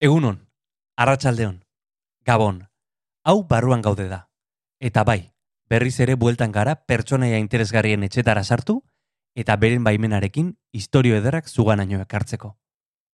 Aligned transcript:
Egunon, 0.00 0.46
arratsaldeon, 0.94 1.64
gabon, 2.24 2.68
hau 3.24 3.42
barruan 3.48 3.80
gaude 3.82 4.04
da. 4.06 4.28
Eta 4.78 5.02
bai, 5.02 5.32
berriz 5.66 5.98
ere 5.98 6.14
bueltan 6.14 6.52
gara 6.54 6.76
pertsonaia 6.86 7.40
interesgarrien 7.42 8.04
etxetara 8.06 8.44
sartu, 8.44 8.76
eta 9.34 9.56
beren 9.56 9.82
baimenarekin 9.82 10.52
historio 10.70 11.16
ederrak 11.18 11.50
zuganaino 11.50 11.98
ekartzeko. 12.04 12.52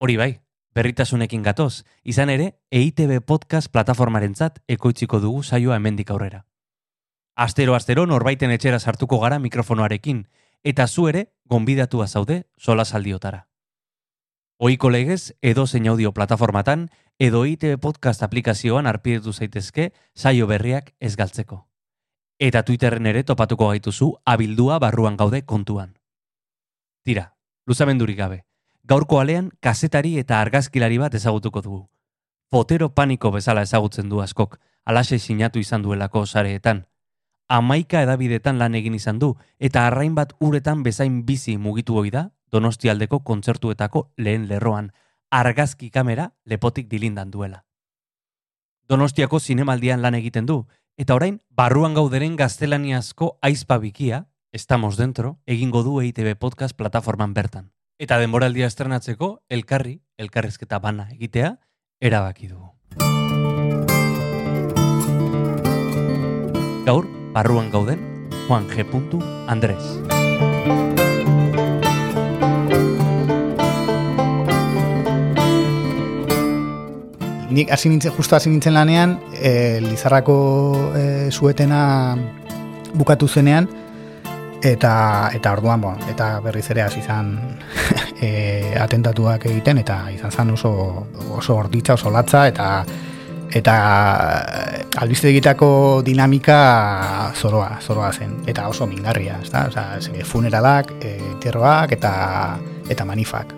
Hori 0.02 0.16
bai, 0.18 0.32
berritasunekin 0.74 1.44
gatoz, 1.46 1.84
izan 2.02 2.34
ere, 2.34 2.50
EITB 2.72 3.22
podcast 3.30 3.70
plataformarentzat 3.70 4.58
ekoitziko 4.66 5.22
dugu 5.22 5.44
saioa 5.44 5.78
hemendik 5.78 6.10
aurrera. 6.10 6.48
Astero 7.36 7.78
astero 7.78 8.08
norbaiten 8.10 8.50
etxera 8.58 8.80
sartuko 8.80 9.22
gara 9.22 9.38
mikrofonoarekin, 9.38 10.26
eta 10.64 10.88
zu 10.88 11.08
ere 11.14 11.28
gonbidatua 11.46 12.08
zaude 12.08 12.48
sola 12.58 12.86
saldiotara. 12.86 13.51
Oiko 14.64 14.92
legez, 14.92 15.34
edo 15.42 15.66
zein 15.66 15.88
audio 15.90 16.12
plataformatan, 16.14 16.92
edo 17.18 17.48
ITB 17.50 17.80
podcast 17.82 18.22
aplikazioan 18.22 18.86
arpidetu 18.86 19.32
zaitezke 19.34 19.88
saio 20.14 20.46
berriak 20.46 20.92
ez 21.00 21.16
galtzeko. 21.18 21.64
Eta 22.38 22.62
Twitterren 22.62 23.10
ere 23.10 23.24
topatuko 23.24 23.72
gaituzu 23.72 24.12
abildua 24.24 24.78
barruan 24.78 25.18
gaude 25.18 25.42
kontuan. 25.50 25.96
Tira, 27.02 27.24
luzamendurik 27.66 28.20
gabe. 28.20 28.46
Gaurko 28.86 29.18
alean 29.20 29.50
kazetari 29.66 30.20
eta 30.22 30.38
argazkilari 30.46 31.02
bat 31.02 31.18
ezagutuko 31.18 31.66
dugu. 31.66 31.82
Fotero 32.52 32.94
paniko 32.94 33.32
bezala 33.32 33.66
ezagutzen 33.66 34.14
du 34.14 34.22
askok, 34.22 34.60
alaxe 34.86 35.18
sinatu 35.18 35.58
izan 35.58 35.82
duelako 35.82 36.28
sareetan. 36.28 36.86
Amaika 37.52 38.00
edabidetan 38.06 38.62
lan 38.62 38.78
egin 38.80 38.94
izan 38.96 39.18
du, 39.20 39.34
eta 39.60 39.82
arrain 39.90 40.14
bat 40.16 40.30
uretan 40.40 40.86
bezain 40.86 41.26
bizi 41.28 41.58
mugitu 41.60 41.98
hoi 42.00 42.08
da, 42.14 42.30
donostialdeko 42.48 43.20
kontzertuetako 43.28 44.06
lehen 44.16 44.46
lerroan, 44.48 44.94
argazki 45.30 45.90
kamera 45.92 46.30
lepotik 46.46 46.88
dilindan 46.88 47.32
duela. 47.32 47.66
Donostiako 48.88 49.42
zinemaldian 49.42 50.00
lan 50.02 50.16
egiten 50.16 50.48
du, 50.48 50.62
eta 50.96 51.20
orain, 51.20 51.42
barruan 51.50 51.94
gauderen 51.94 52.38
gaztelaniazko 52.40 53.34
aizpabikia, 53.42 54.28
estamos 54.54 54.96
dentro, 54.96 55.38
egingo 55.46 55.84
du 55.84 56.00
EITB 56.00 56.38
podcast 56.40 56.78
plataforman 56.78 57.34
bertan. 57.34 57.74
Eta 58.00 58.16
denboraldia 58.18 58.72
estrenatzeko, 58.72 59.42
elkarri, 59.50 60.00
elkarrezketa 60.18 60.80
bana 60.80 61.10
egitea, 61.12 61.58
erabaki 62.00 62.48
dugu. 62.48 62.72
Barruan 67.34 67.72
gauden, 67.72 68.00
Juan 68.48 68.68
G. 68.68 68.86
Andrés. 69.48 69.84
nik 77.52 77.72
hasi 77.72 77.90
nintzen, 77.90 78.14
justo 78.16 78.36
hasi 78.36 78.50
nintzen 78.50 78.74
lanean, 78.74 79.20
e, 79.36 79.80
Lizarrako 79.84 80.36
e, 80.96 81.32
suetena 81.32 82.16
bukatu 82.94 83.28
zenean, 83.28 83.68
eta 84.64 84.94
eta 85.36 85.54
orduan, 85.58 85.82
bon, 85.82 86.00
eta 86.10 86.40
berriz 86.44 86.70
ere 86.72 86.86
hasi 86.86 87.02
izan 87.02 87.34
e, 88.26 88.74
atentatuak 88.80 89.46
egiten, 89.52 89.82
eta 89.84 90.06
izan 90.16 90.32
zen 90.32 90.56
oso, 90.56 90.74
oso 91.38 91.58
orditza, 91.58 92.00
oso 92.00 92.12
latza, 92.14 92.48
eta 92.48 92.70
eta 93.52 93.76
albizte 95.02 95.30
egitako 95.30 96.02
dinamika 96.06 97.32
zoroa, 97.36 97.78
zoroa 97.82 98.12
zen, 98.14 98.38
eta 98.48 98.68
oso 98.72 98.88
mingarria, 98.88 99.40
ez 99.44 99.52
da? 99.52 99.66
Osa, 99.68 99.88
funeralak, 100.28 100.96
e, 101.02 101.18
terroak, 101.44 101.98
eta, 102.00 102.14
eta 102.90 103.06
manifak. 103.06 103.56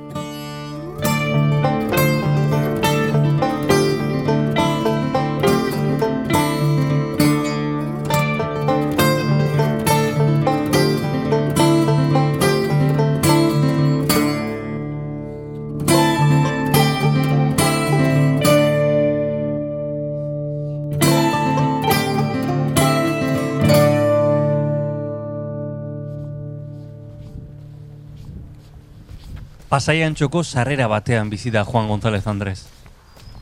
Pasaian 29.73 30.13
txoko 30.13 30.43
sarrera 30.45 30.85
batean 30.85 31.31
bizi 31.33 31.49
da 31.49 31.63
Juan 31.65 31.87
González 31.89 32.27
Andrés. 32.29 32.67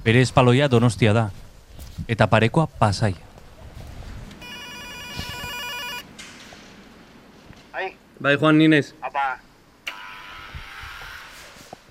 Bere 0.06 0.22
espaloia 0.24 0.70
donostia 0.72 1.12
da. 1.12 1.26
Eta 2.08 2.30
parekoa 2.32 2.70
pasai. 2.72 3.18
Bai, 7.74 7.90
Bai, 8.20 8.38
Juan 8.38 8.58
Ninez. 8.58 8.94
apa, 9.02 9.42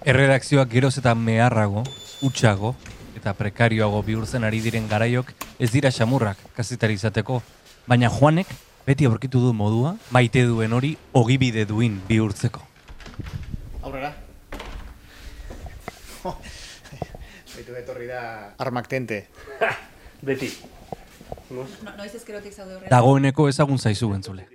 Erredakzioak 0.09 0.73
geroz 0.73 0.97
eta 0.97 1.15
meharrago, 1.15 1.85
utxago 2.23 2.73
eta 3.21 3.37
prekarioago 3.37 4.01
bihurtzen 4.09 4.49
ari 4.49 4.63
diren 4.65 4.89
garaiok 4.89 5.35
ez 5.59 5.71
dira 5.71 5.93
xamurrak 5.93 6.41
kazetari 6.57 6.97
izateko. 6.97 7.43
Baina 7.87 8.09
Juanek 8.09 8.49
beti 8.87 9.05
aurkitu 9.05 9.45
du 9.45 9.53
modua, 9.53 9.99
maite 10.11 10.47
duen 10.49 10.73
hori 10.73 10.97
ogibide 11.13 11.67
duin 11.67 12.01
bihurtzeko. 12.09 12.65
Aurrera. 13.83 14.15
Baitu 17.71 17.85
etorri 17.85 18.07
da 18.11 18.55
armak 18.59 18.89
tente. 18.89 19.29
Beti. 20.27 20.49
No, 21.55 21.63
noiz 21.97 22.15
ezkerotik 22.19 22.53
zaude 22.53 22.75
horrela? 22.75 22.91
Dagoeneko 22.91 23.47
ezagun 23.49 23.79
zaizu 23.79 24.09
entzule. 24.15 24.47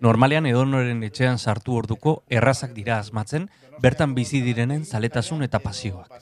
Normalean 0.00 0.46
edonoren 0.46 1.02
etxean 1.02 1.38
sartu 1.38 1.74
orduko 1.74 2.22
errazak 2.30 2.70
dira 2.76 3.00
asmatzen, 3.00 3.48
bertan 3.82 4.14
bizi 4.14 4.40
direnen 4.44 4.84
zaletasun 4.84 5.42
eta 5.42 5.58
pasioak. 5.58 6.12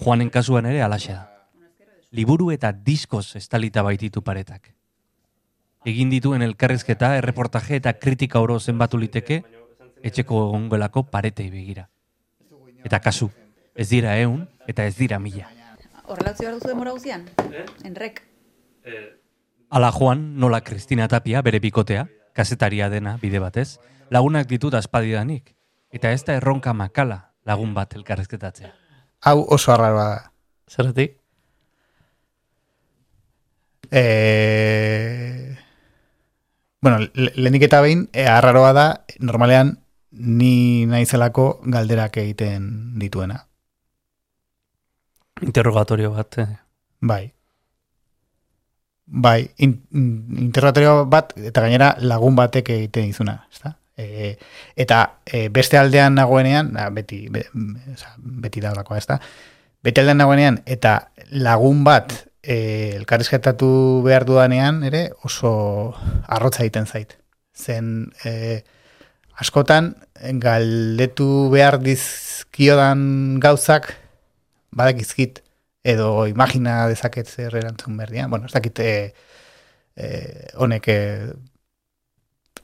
Juanen 0.00 0.30
kasuan 0.30 0.66
ere 0.70 0.80
alaxe 0.82 1.12
da. 1.12 1.26
Liburu 2.10 2.50
eta 2.56 2.72
diskoz 2.72 3.36
estalita 3.36 3.82
baititu 3.84 4.22
paretak. 4.24 4.72
Egin 5.84 6.08
dituen 6.08 6.42
elkarrezketa, 6.42 7.14
erreportaje 7.20 7.76
eta 7.76 7.92
kritika 8.00 8.40
oro 8.40 8.58
zenbatu 8.60 8.96
liteke, 8.96 9.42
etxeko 10.02 10.40
egongelako 10.48 11.04
paretei 11.12 11.50
begira. 11.52 11.88
Eta 12.84 13.00
kasu, 13.04 13.28
ez 13.80 13.88
dira 13.88 14.18
eun 14.20 14.44
eta 14.68 14.84
ez 14.84 14.96
dira 14.98 15.18
mila. 15.18 15.48
Horrela 16.04 16.34
utzi 16.34 16.44
behar 16.44 16.58
duzu 16.58 16.68
demora 16.68 16.92
guzian? 16.92 17.24
Enrek. 17.86 18.20
Ala 19.70 19.90
Juan, 19.94 20.36
nola 20.42 20.60
Kristina 20.66 21.06
Tapia, 21.08 21.40
bere 21.46 21.60
bikotea, 21.62 22.08
kazetaria 22.36 22.90
dena 22.90 23.16
bide 23.22 23.40
batez, 23.40 23.78
lagunak 24.10 24.48
ditut 24.50 24.74
aspadidanik, 24.74 25.54
eta 25.94 26.12
ez 26.12 26.24
da 26.26 26.36
erronka 26.36 26.74
makala 26.74 27.30
lagun 27.46 27.72
bat 27.74 27.94
elkarrezketatzea. 27.96 28.72
Hau 29.24 29.46
oso 29.48 29.72
arraroa 29.72 30.08
da. 30.10 30.32
Zerretik? 30.70 31.16
E... 33.90 35.56
Bueno, 36.82 36.98
le- 37.14 37.32
lehenik 37.36 37.64
eta 37.68 37.80
behin, 37.84 38.08
e, 38.12 38.26
arraroa 38.28 38.72
da, 38.76 38.88
normalean, 39.20 39.78
ni 40.10 40.86
naizelako 40.90 41.60
galderak 41.64 42.16
egiten 42.22 42.98
dituena. 42.98 43.46
Interrogatorio 45.42 46.12
bat. 46.12 46.38
eh. 46.38 46.46
Bai. 47.00 47.32
Bai, 49.12 49.50
in, 49.58 49.82
in- 49.92 50.36
interrogatorio 50.38 51.04
bat, 51.06 51.32
eta 51.36 51.64
gainera 51.64 51.96
lagun 51.98 52.36
batek 52.38 52.68
egiten 52.76 53.08
dizuna, 53.10 53.40
ezta? 53.50 53.74
E, 53.98 54.36
eta 54.76 55.00
e, 55.26 55.48
beste 55.50 55.76
aldean 55.80 56.14
nagoenean, 56.14 56.70
na, 56.76 56.88
beti, 56.94 57.24
be, 57.28 57.42
oza, 57.92 58.12
beti 58.16 58.60
da 58.62 58.70
horakoa, 58.70 59.00
ezta? 59.02 59.18
Bete 59.82 60.04
aldean 60.04 60.20
nagoenean, 60.22 60.60
eta 60.64 61.10
lagun 61.32 61.82
bat 61.84 62.14
e, 62.42 62.94
elkarrizketatu 63.00 63.70
behar 64.06 64.24
dudanean, 64.28 64.84
ere, 64.86 65.08
oso 65.26 65.50
arrotza 66.28 66.62
egiten 66.62 66.86
zait. 66.86 67.16
Zen, 67.56 68.12
e, 68.24 68.62
askotan, 69.42 69.96
galdetu 70.38 71.48
behar 71.50 71.80
dizkiodan 71.82 73.40
gauzak, 73.42 73.96
badakizkit, 74.76 75.42
edo 75.82 76.26
imagina 76.28 76.86
dezaket 76.90 77.28
zer 77.28 77.56
erantzun 77.56 77.96
berdian. 77.96 78.30
Bueno, 78.30 78.46
ez 78.46 78.52
dakit 78.52 78.78
eh, 78.84 79.12
eh, 79.96 80.48
honek 80.56 80.88
eh, 80.88 81.30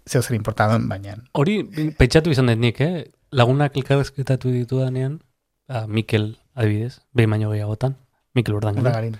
zeu 0.06 0.22
zer 0.22 0.36
importadoen, 0.36 0.88
baina 0.88 1.16
Hori 1.32 1.62
pentsatu 1.98 2.30
izan 2.30 2.52
dut 2.52 2.62
nik, 2.62 2.80
eh? 2.80 3.06
Lagunak 3.34 3.76
elkarrezketatu 3.76 4.52
ditu 4.54 4.80
danean, 4.80 5.20
ba, 5.68 5.86
Mikel 5.86 6.36
adibidez, 6.54 7.00
behin 7.12 7.32
baino 7.34 7.50
gehiagotan, 7.50 7.96
Mikel 8.34 8.54
Urdangarin, 8.54 8.86
urdangarin. 8.86 9.16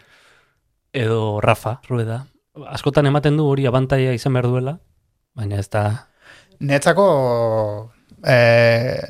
edo 0.93 1.41
Rafa, 1.41 1.81
Rueda. 1.89 2.27
Askotan 2.73 3.07
ematen 3.07 3.37
du 3.37 3.49
hori 3.51 3.67
abantaia 3.67 4.15
izan 4.17 4.37
behar 4.37 4.49
duela, 4.49 4.79
baina 5.37 5.59
ez 5.61 5.69
da... 5.69 6.07
Netzako, 6.61 7.09
eh, 8.25 9.03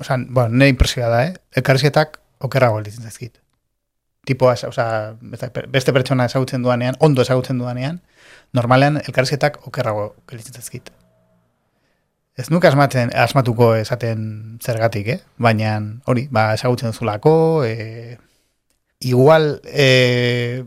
osan, 0.00 0.26
bueno, 0.34 0.56
ne 0.56 0.70
impresioa 0.72 1.12
da, 1.12 1.20
eh? 1.28 1.36
Elkarrizketak 1.60 2.18
okerrago 2.40 2.80
gelditzen 2.80 3.06
zaizkit. 3.08 3.40
tipoa, 4.28 4.52
osea, 4.68 5.16
beste 5.72 5.92
pertsona 5.96 6.26
ezagutzen 6.28 6.62
duanean, 6.62 6.94
ondo 7.00 7.22
ezagutzen 7.24 7.58
duanean, 7.58 8.02
normalean 8.54 8.98
elkarrizketak 9.00 9.56
okerrago 9.66 10.10
gelitzen 10.28 10.60
zaizkit. 10.60 10.90
Ez 12.38 12.50
nuke 12.52 12.68
asmatzen, 12.68 13.10
asmatuko 13.16 13.72
esaten 13.76 14.20
zergatik, 14.62 15.08
eh? 15.14 15.18
Baina 15.40 15.72
hori, 16.08 16.26
ba, 16.32 16.50
ezagutzen 16.54 16.92
zulako, 16.92 17.32
e, 17.66 18.18
igual 19.00 19.48
e, 19.64 20.64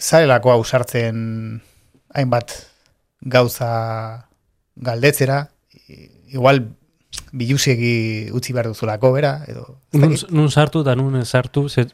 zarelako 0.00 0.54
hau 0.54 0.64
sartzen 0.64 1.60
hainbat 2.16 2.56
gauza 3.20 3.70
galdetzera, 4.76 5.46
igual 6.32 6.64
bilusiegi 7.32 8.30
utzi 8.34 8.54
behar 8.54 8.70
duzulako, 8.70 9.12
bera, 9.16 9.40
edo... 9.48 9.66
Nun, 9.96 10.14
nun 10.30 10.50
sartu 10.50 10.82
eta 10.84 10.94
nun 10.98 11.18
sartu, 11.24 11.68
ze 11.68 11.86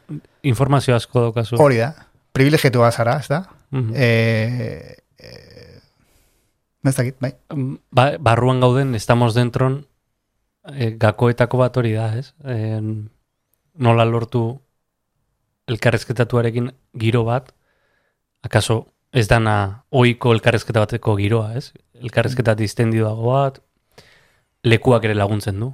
informazio 0.43 0.97
asko 0.97 1.29
daukazu. 1.29 1.57
Hori 1.63 1.81
da, 1.81 1.93
privilegietua 2.33 2.91
zara, 2.93 3.19
ez 3.21 3.29
da? 3.29 3.45
Mhm. 3.71 3.95
E, 3.95 4.97
e, 5.19 5.31
ez 6.85 6.95
dakit, 6.97 7.17
bai. 7.21 7.33
Ba, 7.91 8.13
barruan 8.19 8.61
gauden, 8.61 8.95
estamos 8.95 9.35
dentron, 9.35 9.87
e, 10.75 10.93
gakoetako 10.99 11.65
bat 11.65 11.77
hori 11.77 11.95
da, 11.97 12.11
ez? 12.19 12.35
E, 12.45 12.81
nola 13.75 14.05
lortu 14.05 14.61
elkarrezketatuarekin 15.71 16.73
giro 16.99 17.25
bat, 17.25 17.53
akaso 18.43 18.87
ez 19.13 19.29
dana 19.29 19.85
oiko 19.91 20.33
elkarrezketa 20.35 20.83
bateko 20.85 21.15
giroa, 21.17 21.53
ez? 21.57 21.73
Elkarrezketa 22.03 22.55
distendidoago 22.59 23.31
bat, 23.31 23.61
lekuak 24.65 25.05
ere 25.05 25.15
laguntzen 25.15 25.59
du, 25.61 25.73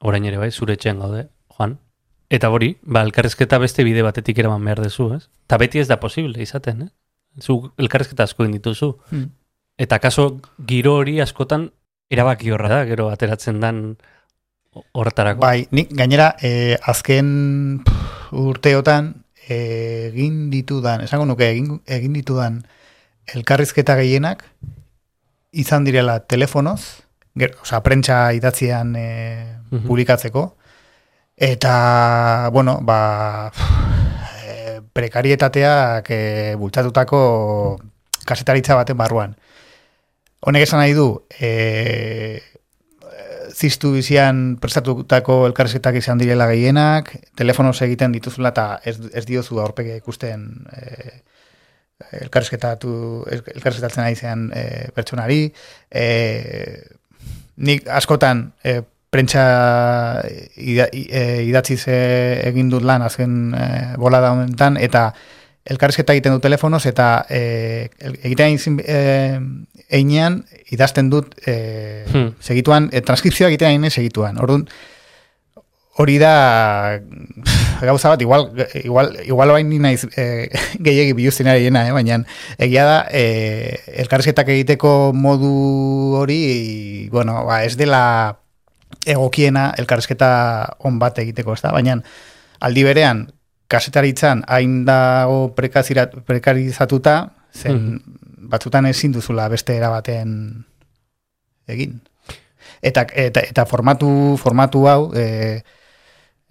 orain 0.00 0.24
ere 0.28 0.38
bai, 0.38 0.50
zure 0.50 0.76
etxean 0.76 1.00
gaude, 1.00 1.28
Juan. 1.56 1.78
Eta 2.32 2.48
hori, 2.48 2.72
ba, 2.82 3.02
elkarrezketa 3.04 3.58
beste 3.60 3.84
bide 3.84 4.02
batetik 4.04 4.38
eraman 4.40 4.64
behar 4.64 4.80
dezu, 4.80 5.10
ez? 5.16 5.26
Ta 5.46 5.58
beti 5.60 5.82
ez 5.82 5.88
da 5.88 5.98
posible 6.00 6.40
izaten, 6.42 6.86
eh? 6.88 6.90
Zu 7.40 7.58
elkarrezketa 7.80 8.24
asko 8.24 8.44
egin 8.44 8.56
dituzu. 8.56 8.94
Hmm. 9.10 9.30
Eta 9.80 9.98
kaso 10.00 10.40
giro 10.68 10.96
hori 11.00 11.18
askotan 11.20 11.70
erabaki 12.12 12.52
horra 12.52 12.68
da, 12.72 12.82
gero 12.88 13.08
ateratzen 13.12 13.60
dan 13.60 13.82
horretarako. 14.72 15.40
Bai, 15.44 15.66
nik 15.72 15.92
gainera 15.96 16.32
eh, 16.44 16.76
azken 16.88 17.82
pff, 17.84 18.32
urteotan 18.32 19.12
eh, 19.48 20.10
egin 20.12 20.48
ditudan, 20.52 21.04
esango 21.04 21.26
nuke 21.28 21.48
egin, 21.50 21.80
egin 21.86 22.16
ditudan 22.16 22.62
elkarrizketa 23.32 23.96
gehienak 24.00 24.44
izan 25.52 25.84
direla 25.84 26.18
telefonoz, 26.24 27.04
ger, 27.38 27.54
osea, 27.62 27.80
prentsa 27.82 28.32
idatzian 28.36 28.94
eh, 28.96 29.56
Mhm. 29.72 29.86
publikatzeko, 29.88 30.56
eta, 31.36 32.50
bueno, 32.52 32.78
ba, 32.82 33.50
eh, 34.44 34.80
prekarietateak 34.92 36.10
eh, 36.10 36.54
bultzatutako 36.58 37.80
kasetaritza 38.26 38.74
baten 38.76 38.96
barruan. 38.96 39.36
Honek 40.40 40.62
esan 40.66 40.80
nahi 40.80 40.92
du, 40.92 41.24
eh, 41.40 42.42
ziztu 43.52 43.92
bizian 43.92 44.56
prestatutako 44.60 45.46
elkarrizketak 45.46 45.96
izan 46.00 46.18
direla 46.18 46.46
gehienak, 46.48 47.10
telefonoz 47.36 47.76
egiten 47.82 48.12
dituzula 48.12 48.48
eta 48.52 48.80
ez, 48.84 48.96
ez 49.12 49.24
diozu 49.28 49.58
aurpege 49.60 49.96
ikusten 50.00 50.66
e, 50.72 51.22
elkarrizketatu, 52.22 52.92
elkarrizketatzen 53.28 54.04
ari 54.04 54.16
zean 54.16 54.46
e, 54.56 54.88
pertsonari. 54.96 55.52
E, 55.90 56.06
nik 57.56 57.88
askotan 57.88 58.52
e, 58.64 58.80
prentsa 59.12 60.22
ida, 60.56 60.86
i- 60.92 61.08
e, 61.10 61.42
idatziz 61.44 61.84
e, 61.88 61.96
egin 62.48 62.70
dut 62.72 62.82
lan 62.82 63.02
azken 63.02 63.54
e, 63.54 63.66
bolada 64.00 64.32
honetan, 64.32 64.76
eta 64.80 65.12
elkarrizketa 65.68 66.14
egiten 66.16 66.32
du 66.34 66.40
telefonoz, 66.42 66.86
eta 66.90 67.24
e, 67.30 67.88
egiten 68.24 68.46
egin 68.56 68.80
e, 68.82 69.02
einean 69.90 70.40
idazten 70.74 71.10
dut 71.12 71.34
e, 71.46 72.04
Hmm. 72.12 72.32
segituan, 72.40 72.88
e, 72.92 73.00
transkripzioa 73.00 73.48
egiten 73.52 73.68
egin 73.76 73.90
segituan. 73.90 74.38
Orduan, 74.42 74.66
hori 75.96 76.18
da 76.18 76.98
gauza 77.82 78.08
bat, 78.08 78.22
igual, 78.22 78.52
igual, 78.84 79.16
igual 79.26 79.50
oain 79.50 79.68
ni 79.68 79.78
naiz 79.82 80.06
e, 80.16 80.48
gehiagi 80.80 81.12
biluzten 81.18 81.50
ari 81.50 81.66
dena, 81.66 81.84
eh? 81.88 81.92
baina 81.92 82.22
egia 82.58 82.84
da, 82.86 82.98
e, 83.10 83.76
elkarrizketak 84.04 84.48
egiteko 84.54 85.12
modu 85.14 85.52
hori, 86.22 87.08
bueno, 87.12 87.42
ba, 87.48 87.62
ez 87.66 87.76
dela 87.76 88.38
egokiena 89.06 89.72
elkarrizketa 89.80 90.30
on 90.86 90.98
bat 91.02 91.18
egiteko, 91.18 91.56
ez 91.56 91.62
da? 91.64 91.72
Baina 91.74 91.98
aldi 92.62 92.84
berean, 92.86 93.26
kasetaritzan 93.72 94.44
hain 94.46 94.82
dago 94.86 95.48
prekarizatuta, 95.56 97.16
zen 97.52 98.00
batzutan 98.52 98.86
ezin 98.86 99.14
duzula 99.14 99.48
beste 99.48 99.74
erabaten 99.76 100.32
egin. 101.72 102.00
Eta, 102.82 103.04
eta, 103.14 103.42
eta 103.42 103.64
formatu, 103.66 104.36
formatu 104.40 104.86
hau, 104.90 105.00
e, 105.16 105.62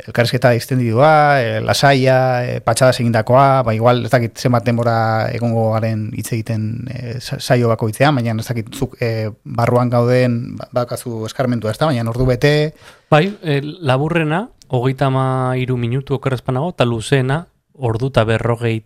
elkarrizketa 0.08 0.50
distendidua, 0.56 1.42
e, 1.42 1.62
lasaia, 1.62 2.18
e, 2.46 2.60
patxada 2.62 2.92
egindakoa, 2.98 3.64
ba 3.64 3.74
igual 3.74 4.06
ez 4.06 4.12
dakit 4.12 4.38
zenbat 4.38 4.64
denbora 4.66 5.30
egongo 5.34 5.72
garen 5.74 6.10
hitz 6.16 6.32
egiten 6.34 6.88
e, 6.90 7.20
sa- 7.20 7.40
saio 7.40 7.68
bakoitzean, 7.70 8.16
baina 8.16 8.34
ez 8.40 8.48
dakit 8.48 8.74
zuk 8.76 8.96
e, 9.02 9.30
barruan 9.44 9.90
gauden 9.90 10.56
ba- 10.58 10.70
bakazu 10.72 11.26
eskarmentua 11.26 11.72
ez 11.72 11.78
da, 11.78 11.86
baina 11.92 12.08
ordu 12.10 12.26
bete, 12.26 12.74
Bai, 13.12 13.26
e, 13.44 13.60
laburrena, 13.62 14.50
hogeita 14.72 15.10
ma 15.12 15.54
iru 15.60 15.76
minutu 15.78 16.16
okerrezpanago, 16.16 16.70
eta 16.72 16.86
luzena, 16.86 17.46
ordu 17.74 18.08
eta 18.08 18.24
berrogei 18.24 18.84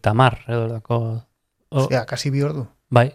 edo 0.47 0.67
dako. 0.67 0.97
O, 1.69 1.81
ostia, 1.81 2.05
kasi 2.05 2.29
bi 2.31 2.41
ordu. 2.41 2.67
bai, 2.89 3.11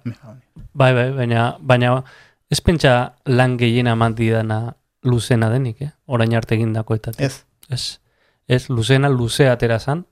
bai, 0.74 0.92
bai, 0.94 1.10
baina, 1.12 1.56
baina 1.60 2.04
ez 2.50 2.60
pentsa 2.60 3.14
lan 3.26 3.56
gehiena 3.56 3.94
mantidana 3.94 4.76
luzena 5.02 5.48
denik, 5.50 5.80
eh? 5.82 5.90
Orain 6.06 6.34
arte 6.36 6.54
egindakoetatik. 6.54 7.20
Ez. 7.20 7.44
Ez, 7.70 8.00
ez 8.48 8.68
luzena 8.68 9.08
luze 9.08 9.48
atera 9.48 9.78
zan, 9.78 10.04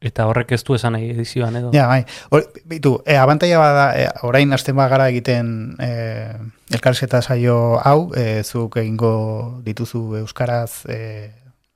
eta 0.00 0.24
horrek 0.30 0.54
ez 0.56 0.62
du 0.64 0.74
esan 0.74 0.94
nahi 0.96 1.10
edizioan 1.12 1.56
edo. 1.60 1.72
Ja, 1.76 1.86
bai. 1.90 2.04
Hor, 2.32 2.46
bitu, 2.68 2.94
e, 3.04 3.16
abantaia 3.20 3.58
bada, 3.60 3.84
e, 3.96 4.06
orain 4.26 4.52
hasten 4.56 4.78
bagara 4.78 5.10
egiten 5.12 5.76
e, 5.80 5.90
elkarrizketa 6.72 7.20
saio 7.20 7.58
hau, 7.84 8.08
e, 8.16 8.42
zuk 8.44 8.78
egingo 8.80 9.12
dituzu 9.66 10.22
euskaraz 10.22 10.86
e, 10.88 11.00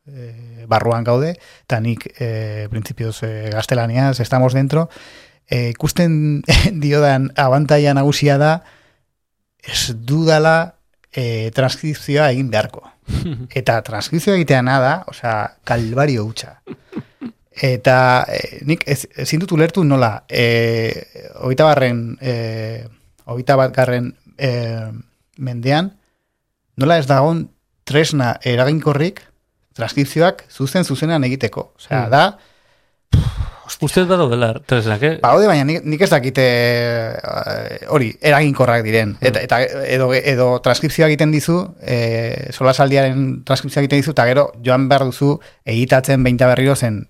e, 0.09 0.31
barruan 0.71 1.05
gaude, 1.05 1.35
eta 1.67 1.81
nik 1.85 2.09
e, 2.17 2.67
printzipioz 2.73 3.19
e, 3.29 3.35
gaztelaniaz, 3.53 4.19
estamos 4.25 4.57
dentro, 4.57 4.89
e, 5.45 5.69
ikusten 5.75 6.41
diodan 6.85 7.29
abantaia 7.37 7.93
nagusia 7.93 8.39
da, 8.41 8.55
ez 9.65 9.93
dudala 10.09 10.81
e, 11.13 11.53
transkripzioa 11.57 12.33
egin 12.33 12.49
beharko. 12.53 12.89
Eta 13.61 13.81
transkripzioa 13.87 14.37
egitea 14.39 14.63
nada, 14.63 15.05
osea, 15.11 15.57
kalbario 15.65 16.25
hutsa. 16.25 16.61
Eta 17.55 17.97
eh, 18.29 18.61
nik 18.67 18.83
ez, 18.91 19.05
ezin 19.23 19.43
dut 19.45 19.53
ulertu 19.55 19.85
nola, 19.87 20.25
eh, 20.29 21.05
hogeita 21.39 21.69
barren, 21.69 22.01
eh, 22.21 22.87
hogeita 23.31 23.57
bat 23.61 23.75
garren 23.77 24.11
eh, 24.39 24.89
mendean, 25.39 25.93
nola 26.77 26.99
ez 26.99 27.07
dagon 27.07 27.45
tresna 27.87 28.35
eraginkorrik 28.43 29.21
transkripzioak 29.75 30.45
zuzen 30.51 30.85
zuzenean 30.85 31.25
egiteko. 31.25 31.73
Osea, 31.79 32.05
Hmm. 32.05 32.11
da, 32.11 32.39
Uste 33.81 34.05
bado 34.05 34.29
dela, 34.29 34.53
tresnak, 34.67 35.03
eh? 35.03 35.13
Ba, 35.23 35.33
hode, 35.37 35.47
baina 35.49 35.65
nik, 35.65 35.85
nik 35.89 36.03
ez 36.05 36.11
dakite 36.13 36.45
eh, 36.45 37.79
hori, 37.89 38.11
eraginkorrak 38.21 38.85
diren. 38.85 39.15
Eta, 39.25 39.41
eta 39.45 39.61
edo, 39.89 40.11
edo 40.15 40.49
transkripzioa 40.65 41.09
egiten 41.09 41.33
dizu, 41.33 41.57
e, 41.81 42.51
solasaldiaren 42.53 43.45
transkripzioa 43.49 43.85
egiten 43.85 44.03
dizu, 44.03 44.13
eta 44.13 44.29
gero 44.29 44.51
joan 44.65 44.89
behar 44.91 45.07
duzu 45.09 45.39
egitatzen 45.65 46.23
behinta 46.25 46.49
berriro 46.51 46.77
zen, 46.77 47.07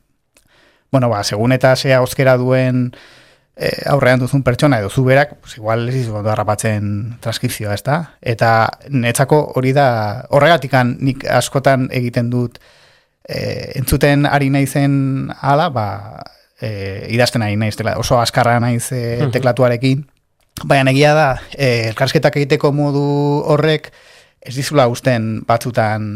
bueno, 0.95 1.11
ba, 1.11 1.25
segun 1.25 1.53
eta 1.53 1.75
zea 1.75 1.99
euskera 1.99 2.37
duen 2.39 2.87
e, 3.57 3.71
aurrean 3.91 4.23
duzun 4.23 4.45
pertsona 4.47 4.79
edo 4.79 4.91
zu 4.91 5.05
berak, 5.05 5.37
pues 5.41 5.57
igual 5.59 5.89
ez 5.89 5.95
dizu 5.95 6.15
ondo 6.15 6.31
harrapatzen 6.31 7.19
transkripzioa, 7.21 7.75
ez 7.75 7.83
da? 7.83 7.99
Eta 8.23 8.51
netzako 8.91 9.41
hori 9.59 9.75
da, 9.75 9.89
horregatikan 10.31 10.97
nik 11.01 11.27
askotan 11.27 11.89
egiten 11.91 12.31
dut 12.31 12.61
e, 13.27 13.73
entzuten 13.81 14.27
ari 14.27 14.51
naizen 14.55 15.33
ala, 15.41 15.69
ba, 15.75 15.89
e, 16.65 17.07
idazten 17.13 17.45
ari 17.45 17.57
naiz, 17.61 17.77
tela, 17.77 17.97
oso 18.01 18.17
askarra 18.23 18.57
naiz 18.65 18.89
e, 18.97 19.29
teklatuarekin, 19.35 20.05
baina 20.65 20.91
egia 20.95 21.13
da, 21.17 21.29
e, 21.53 21.91
elkarsketak 21.91 22.37
egiteko 22.41 22.73
modu 22.73 23.05
horrek 23.53 23.91
ez 24.45 24.55
dizula 24.57 24.87
usten 24.93 25.43
batzutan 25.49 26.09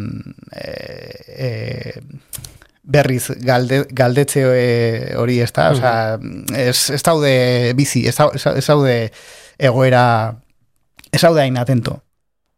e, 0.52 0.66
e, 1.28 1.48
berriz 2.88 3.26
galde, 3.44 3.82
galdetze 3.92 4.42
hori 5.20 5.38
ez 5.44 5.50
da, 5.52 5.66
osea, 5.74 5.94
ez, 6.56 6.78
ez 6.96 7.02
daude 7.04 7.32
bizi, 7.76 8.06
ez, 8.08 8.14
dau- 8.16 8.32
ez 8.32 8.64
daude 8.66 8.94
egoera, 9.58 10.04
ez 11.12 11.20
daude 11.20 11.42
hain 11.44 11.58
atento. 11.60 11.98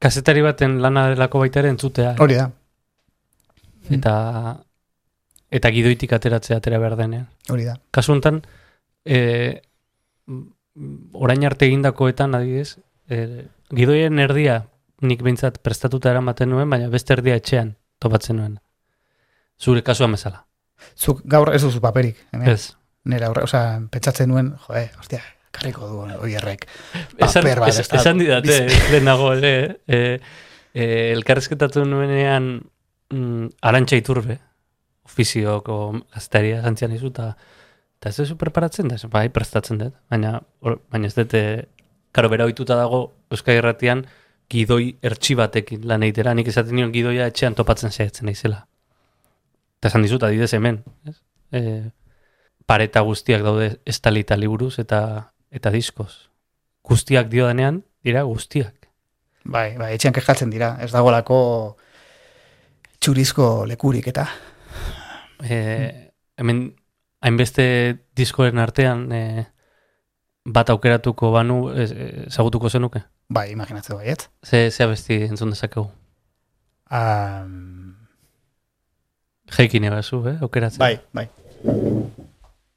Kazetari 0.00 0.40
baten 0.46 0.78
lana 0.82 1.08
delako 1.10 1.42
baita 1.42 1.60
ere 1.60 1.72
entzutea. 1.74 2.12
eh? 2.14 2.20
Hori 2.22 2.38
da. 2.38 2.46
Eta 3.90 4.14
eta 5.50 5.70
gidoitik 5.74 6.12
ateratzea 6.12 6.58
atera 6.60 6.78
behar 6.78 6.96
denean. 6.96 7.26
Hori 7.50 7.64
da. 7.66 7.74
Kasu 7.90 8.12
honetan, 8.14 8.42
e, 9.04 9.62
orain 11.12 11.44
arte 11.46 11.66
egindakoetan 11.66 12.34
adibidez, 12.38 12.76
e, 13.10 13.46
gidoien 13.74 14.18
erdia 14.22 14.60
nik 15.02 15.22
behintzat 15.24 15.58
prestatuta 15.64 16.10
eramaten 16.12 16.50
nuen, 16.52 16.68
baina 16.70 16.88
beste 16.92 17.14
erdia 17.16 17.36
etxean 17.40 17.74
topatzen 18.02 18.36
nuen. 18.38 18.58
Zure 19.60 19.82
kasuan 19.84 20.12
bezala. 20.16 20.44
Zuk 20.96 21.22
gaur 21.28 21.50
ez 21.54 21.62
duzu 21.62 21.80
paperik. 21.84 22.16
Hemen. 22.32 22.48
Ez. 22.54 22.74
Nera 23.10 23.28
aurre, 23.30 23.42
osea, 23.48 23.80
pentsatzen 23.92 24.28
nuen, 24.28 24.52
joe, 24.66 24.84
ostia, 25.00 25.20
karriko 25.56 25.86
du 25.88 26.02
hori 26.20 26.34
errek. 26.36 26.66
Esan, 27.16 27.42
Paper 27.46 27.60
bat, 27.64 27.72
es- 27.80 27.88
esan 27.96 28.20
didate, 28.20 28.58
lehenago 28.92 29.32
ere, 29.34 29.52
e, 29.88 30.00
e, 30.74 30.86
elkarrezketatu 31.16 31.84
nuenean 31.88 32.50
mm, 33.10 33.46
arantxa 33.64 33.96
iturbe, 34.00 34.38
ofizioko 35.10 35.80
gaztaria 36.14 36.62
zantzian 36.62 36.94
izu, 36.96 37.10
eta 37.10 37.34
ez 38.08 38.16
duzu 38.16 38.38
preparatzen 38.40 38.88
da, 38.88 38.96
bai, 39.12 39.28
prestatzen 39.28 39.78
dut, 39.82 39.94
baina, 40.10 40.38
hor- 40.64 40.80
baina 40.90 41.10
ez 41.10 41.14
dut, 41.18 41.34
e, 41.34 41.66
karo, 42.12 42.30
bera 42.32 42.46
ohituta 42.48 42.78
dago, 42.78 43.12
Euskal 43.30 43.58
Herratian, 43.60 44.06
gidoi 44.50 44.96
ertsi 45.06 45.36
batekin 45.38 45.86
lan 45.86 46.02
egitera, 46.02 46.34
nik 46.34 46.48
esaten 46.50 46.74
nion 46.74 46.90
gidoia 46.94 47.28
etxean 47.30 47.54
topatzen 47.54 47.92
saiatzen 47.92 48.26
naizela. 48.26 48.64
Eta 49.78 49.92
esan 49.92 50.02
dizut, 50.02 50.24
adidez 50.26 50.50
hemen, 50.56 50.82
ez? 51.08 51.16
E, 51.54 51.60
pareta 52.66 53.02
guztiak 53.06 53.42
daude 53.42 53.70
estalita 53.86 54.36
liburuz 54.38 54.78
eta 54.82 55.00
eta 55.50 55.70
diskoz. 55.74 56.12
Guztiak 56.86 57.30
dio 57.30 57.46
denean, 57.48 57.82
dira 58.06 58.22
guztiak. 58.22 58.88
Bai, 59.44 59.76
bai, 59.78 59.94
etxean 59.96 60.14
kejatzen 60.14 60.50
dira. 60.52 60.76
Ez 60.84 60.90
dagoelako 60.92 61.38
txurizko 63.00 63.48
lekurik 63.66 64.10
eta. 64.12 64.26
E, 65.42 66.12
hemen, 66.36 66.74
hainbeste 67.20 67.64
diskoen 68.16 68.58
artean, 68.58 69.06
e, 69.12 69.46
bat 70.44 70.70
aukeratuko 70.70 71.30
banu, 71.32 71.70
ez- 71.72 71.92
ezagutuko 72.26 72.68
zenuke? 72.70 73.02
Bai, 73.28 73.50
imaginatzen 73.52 73.96
baiet. 73.96 74.28
Ze, 74.44 74.70
ze 74.70 74.84
abesti 74.84 75.22
entzun 75.28 75.50
dezakegu? 75.50 75.86
Um, 76.90 77.96
Jeikin 79.56 79.84
ebazu, 79.84 80.22
eh? 80.28 80.36
Aukeratzen. 80.42 80.78
bai, 80.78 81.00
bai. 81.12 81.28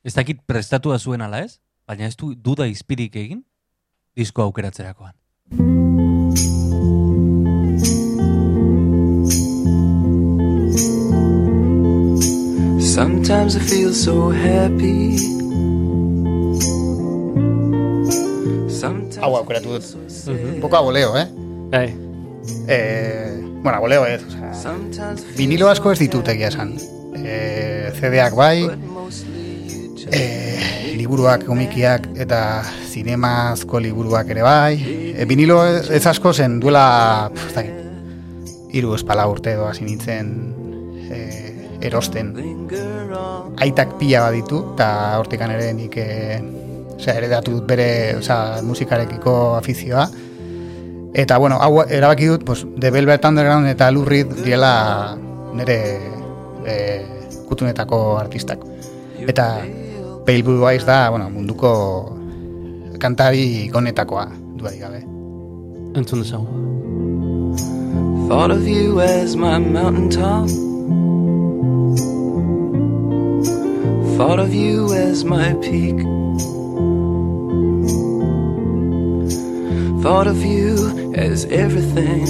Ez 0.04 0.14
dakit 0.14 0.42
prestatua 0.46 1.00
zuen 1.00 1.22
ala 1.22 1.40
ez, 1.46 1.60
baina 1.88 2.06
ez 2.06 2.16
du 2.18 2.34
duda 2.36 2.66
izpirik 2.68 3.16
egin 3.16 3.44
disko 4.16 4.44
aukeratzerakoan. 4.44 5.14
Sometimes 12.94 13.56
I 13.56 13.60
feel 13.60 13.92
so 13.92 14.30
happy. 14.30 15.18
Sometimes 18.70 19.18
Hau 19.18 19.34
aukeratu 19.36 19.74
dut. 19.74 19.84
Un 20.28 20.62
poco 20.62 20.78
a 20.78 20.82
boleo, 20.82 21.18
eh? 21.18 21.26
Bai, 21.72 21.96
eh 22.68 23.42
bueno, 23.64 23.78
a 23.78 23.82
boleo 23.82 24.06
ez. 24.06 24.22
Osea, 24.22 24.52
I 24.52 25.18
feel 25.18 25.38
vinilo 25.40 25.70
asko 25.74 25.92
ez 25.92 25.98
ditut 26.04 26.30
egia 26.36 26.54
esan. 26.54 26.78
Eh, 27.18 27.90
CD-ak 27.98 28.38
bai, 28.38 28.70
eh, 30.12 30.94
liburuak, 30.94 31.48
komikiak 31.50 32.12
eta 32.14 32.62
zinemazko 32.92 33.82
liburuak 33.82 34.30
ere 34.30 34.46
bai. 34.46 34.74
Eh, 35.18 35.26
vinilo 35.26 35.66
ez 35.66 36.06
asko 36.06 36.34
zen 36.34 36.60
duela, 36.60 37.32
pf, 37.34 37.48
ez 37.50 37.56
dakit, 37.58 38.68
hiru 38.70 38.94
espala 38.94 39.26
urte 39.26 39.58
edo 39.58 39.66
hasi 39.66 39.82
nintzen 39.82 40.30
eh, 40.52 40.63
erosten. 41.84 42.34
aitak 43.62 43.98
pila 44.00 44.26
bat 44.26 44.34
ditu, 44.34 44.60
eta 44.74 44.88
hortikan 45.20 45.52
ere 45.54 45.72
nik 45.78 45.98
e, 45.98 46.08
osea, 46.98 47.16
eredatu 47.20 47.58
dut 47.58 47.68
bere 47.70 48.16
osea, 48.18 48.62
musikarekiko 48.66 49.56
afizioa. 49.56 50.08
Eta, 51.14 51.38
bueno, 51.38 51.60
hau 51.62 51.84
erabaki 51.86 52.26
dut, 52.32 52.44
pues, 52.44 52.66
The 52.80 52.90
Velvet 52.92 53.26
Underground 53.26 53.70
eta 53.70 53.92
Lou 53.92 54.06
Reed 54.06 54.34
direla 54.42 55.16
nire 55.54 55.80
e, 56.66 56.76
kutunetako 57.48 58.18
artistak. 58.18 58.66
Eta 59.20 59.62
Pale 60.26 60.44
Blue 60.44 60.66
Eyes 60.72 60.86
da, 60.90 61.10
bueno, 61.10 61.30
munduko 61.30 61.74
kantari 63.00 63.68
ikonetakoa, 63.68 64.30
duari 64.58 64.80
gabe. 64.80 65.04
entzun 65.96 66.22
dezagun. 66.22 66.48
Thought 68.28 68.52
of 68.52 68.68
you 68.68 69.00
as 69.02 69.36
my 69.36 69.60
mountaintop. 69.60 70.73
Thought 74.18 74.40
of 74.40 74.54
you 74.54 74.94
as 74.94 75.26
my 75.26 75.54
peak. 75.56 75.98
Thought 80.04 80.28
of 80.28 80.44
you 80.44 81.14
as 81.16 81.46
everything 81.46 82.24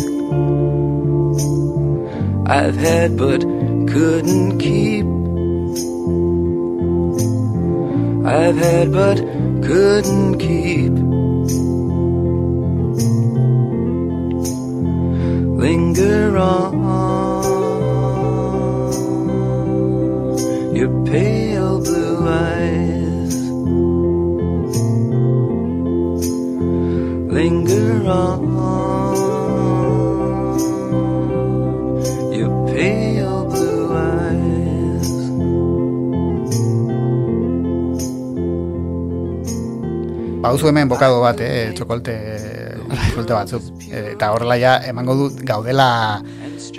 I've 2.48 2.76
had 2.76 3.18
but 3.18 3.42
couldn't 3.42 4.60
keep. 4.60 5.06
I've 8.26 8.58
had 8.58 8.92
but 8.92 9.18
couldn't 9.68 10.40
keep. 10.40 10.94
linger 15.64 16.38
on 16.38 16.74
your 20.76 20.92
pale 21.06 21.43
linger 27.44 28.08
on 28.08 28.40
your 32.32 32.52
pale 32.72 33.44
blue 33.52 33.84
Bauzu 40.44 40.68
hemen 40.68 40.88
bokado 40.92 41.20
bat, 41.24 41.40
eh, 41.40 41.72
txokolte, 41.76 42.16
txokolte 43.10 43.34
batzuk. 43.34 43.64
Eh, 43.92 44.14
eta 44.14 44.32
horrela 44.32 44.58
ja, 44.60 44.74
emango 44.88 45.16
dut 45.16 45.44
gaudela 45.48 45.90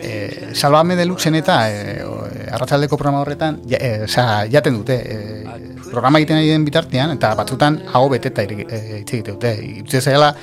eh, 0.01 0.53
Salvame 0.53 0.97
Deluxen 0.97 1.35
eta 1.41 1.61
eh, 1.73 2.05
arratsaldeko 2.53 2.97
programa 3.01 3.21
horretan, 3.25 3.61
ja, 3.69 3.81
eh, 3.81 4.05
osea, 4.09 4.45
jaten 4.53 4.81
dute, 4.81 4.97
eh, 4.97 5.74
programa 5.95 6.21
egiten 6.21 6.41
ari 6.41 6.51
den 6.53 6.65
bitartean, 6.67 7.15
eta 7.17 7.33
batzutan 7.39 7.81
hau 7.95 8.09
beteta 8.13 8.45
eh, 8.45 9.01
hitz 9.01 9.13
egite 9.15 9.33
dute. 9.33 9.55
Itze 9.81 10.03
zela, 10.03 10.35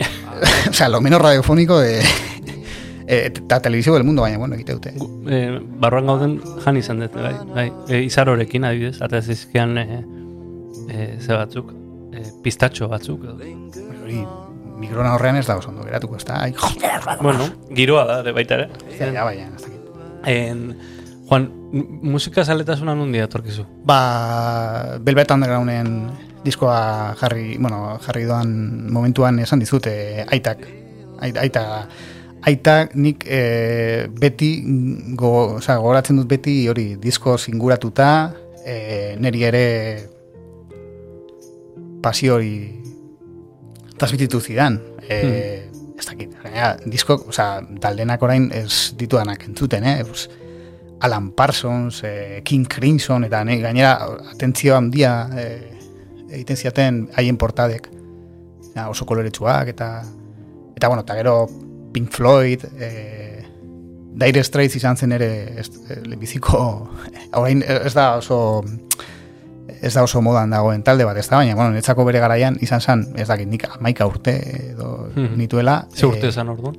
osea, 0.70 0.88
lo 0.88 1.00
menos 1.00 1.20
radiofónico 1.22 1.78
de, 1.80 1.98
eh, 3.06 3.26
eta 3.26 3.60
televizio 3.60 3.94
del 3.94 4.04
mundo, 4.04 4.22
baina, 4.22 4.38
bueno, 4.38 4.54
egite 4.54 4.76
dute. 4.78 4.94
E, 5.26 5.42
barruan 5.82 6.06
gauden 6.06 6.38
jan 6.64 6.78
izan 6.80 7.02
dut, 7.04 7.16
bai. 7.16 7.34
bai. 7.54 7.66
E, 7.88 8.02
izarorekin 8.06 8.68
adibidez, 8.68 8.98
eta 9.02 9.22
zizkian 9.22 9.76
e, 9.78 9.86
e, 10.88 11.10
ze 11.20 11.34
batzuk, 11.34 11.74
e, 12.12 12.24
pistatxo 12.44 12.88
batzuk. 12.92 13.26
Hori, 13.26 14.22
mikrona 14.82 15.14
horrean 15.16 15.38
ez 15.38 15.46
da 15.46 15.58
oso 15.60 15.70
ondo 15.70 15.84
geratuko, 15.86 16.16
ez 16.16 16.26
da, 16.26 16.42
Bueno, 17.20 17.48
giroa 17.74 18.06
da, 18.08 18.32
baita 18.32 18.60
ere. 18.60 18.70
ja, 18.98 19.24
baina, 19.24 19.50
ez 19.56 19.62
dakit. 19.62 19.78
En, 20.26 20.66
Juan, 21.32 21.48
musika 22.04 22.44
zaletasuna 22.44 22.92
nundi 22.92 23.20
atorkizu? 23.24 23.62
Ba, 23.88 24.98
Velvet 25.00 25.30
Undergrounden 25.32 26.10
diskoa 26.44 27.14
jarri, 27.16 27.56
bueno, 27.56 27.94
jarri 28.04 28.26
doan 28.28 28.50
momentuan 28.92 29.38
esan 29.40 29.62
dizute 29.64 30.26
aitak. 30.28 30.66
Aita, 31.24 31.40
aita, 31.40 31.62
aitak 32.44 32.92
nik 33.00 33.24
e, 33.24 33.40
beti, 34.12 34.50
go, 35.16 35.30
oza, 35.54 35.78
gogoratzen 35.80 36.20
dut 36.20 36.28
beti 36.28 36.66
hori 36.68 36.98
disko 37.00 37.38
singuratuta, 37.40 38.10
e, 38.66 38.76
neri 39.16 39.48
ere 39.48 39.66
pasio 42.04 42.36
hori 42.36 42.54
transmititu 43.96 44.44
zidan. 44.44 44.82
E, 45.08 45.68
Ez 46.02 46.08
dakit, 46.08 46.32
gainera, 46.42 46.72
disko, 46.90 47.14
oza, 47.30 47.60
taldenak 47.78 48.22
orain 48.26 48.48
ez 48.58 48.90
ditudanak 48.98 49.44
entzuten, 49.46 49.84
eh? 49.86 50.00
Pues, 50.02 50.24
Alan 51.02 51.32
Parsons, 51.32 52.02
eh, 52.04 52.40
King 52.44 52.66
Crimson, 52.70 53.24
eta 53.26 53.42
ne, 53.44 53.58
gainera 53.60 53.96
atentzio 54.32 54.76
handia 54.76 55.28
eh, 55.36 55.72
egiten 56.30 56.56
ziaten 56.56 57.08
haien 57.16 57.36
portadek. 57.36 57.88
Ja, 58.74 58.88
oso 58.88 59.04
koloretsuak, 59.04 59.68
eta 59.74 60.02
eta 60.76 60.88
bueno, 60.88 61.02
eta 61.02 61.14
gero 61.18 61.34
Pink 61.92 62.10
Floyd, 62.10 62.64
eh, 62.78 63.28
Dire 64.14 64.42
Straits 64.44 64.76
izan 64.76 64.96
zen 64.96 65.12
ere 65.16 65.28
ez, 65.60 65.68
eh, 65.90 65.98
lehenbiziko, 66.06 66.58
orain 67.40 67.62
ez 67.66 67.92
da 67.96 68.16
oso 68.18 68.62
ez 69.82 69.92
da 69.94 70.02
oso 70.04 70.20
modan 70.22 70.50
dagoen 70.52 70.82
talde 70.86 71.04
bat, 71.04 71.16
ez 71.16 71.26
da, 71.28 71.36
baina, 71.40 71.54
bueno, 71.58 71.72
netzako 71.74 72.04
bere 72.06 72.20
garaian 72.22 72.56
izan 72.62 72.80
zen, 72.80 73.04
ez 73.18 73.26
dakit, 73.28 73.48
nik 73.48 73.64
amaika 73.76 74.06
urte 74.06 74.36
edo 74.72 75.08
Mhm. 75.16 75.36
nituela. 75.38 75.86
Ze 75.94 76.06
urte 76.06 76.26
eh, 76.26 76.28
esan 76.30 76.48
orduan? 76.48 76.76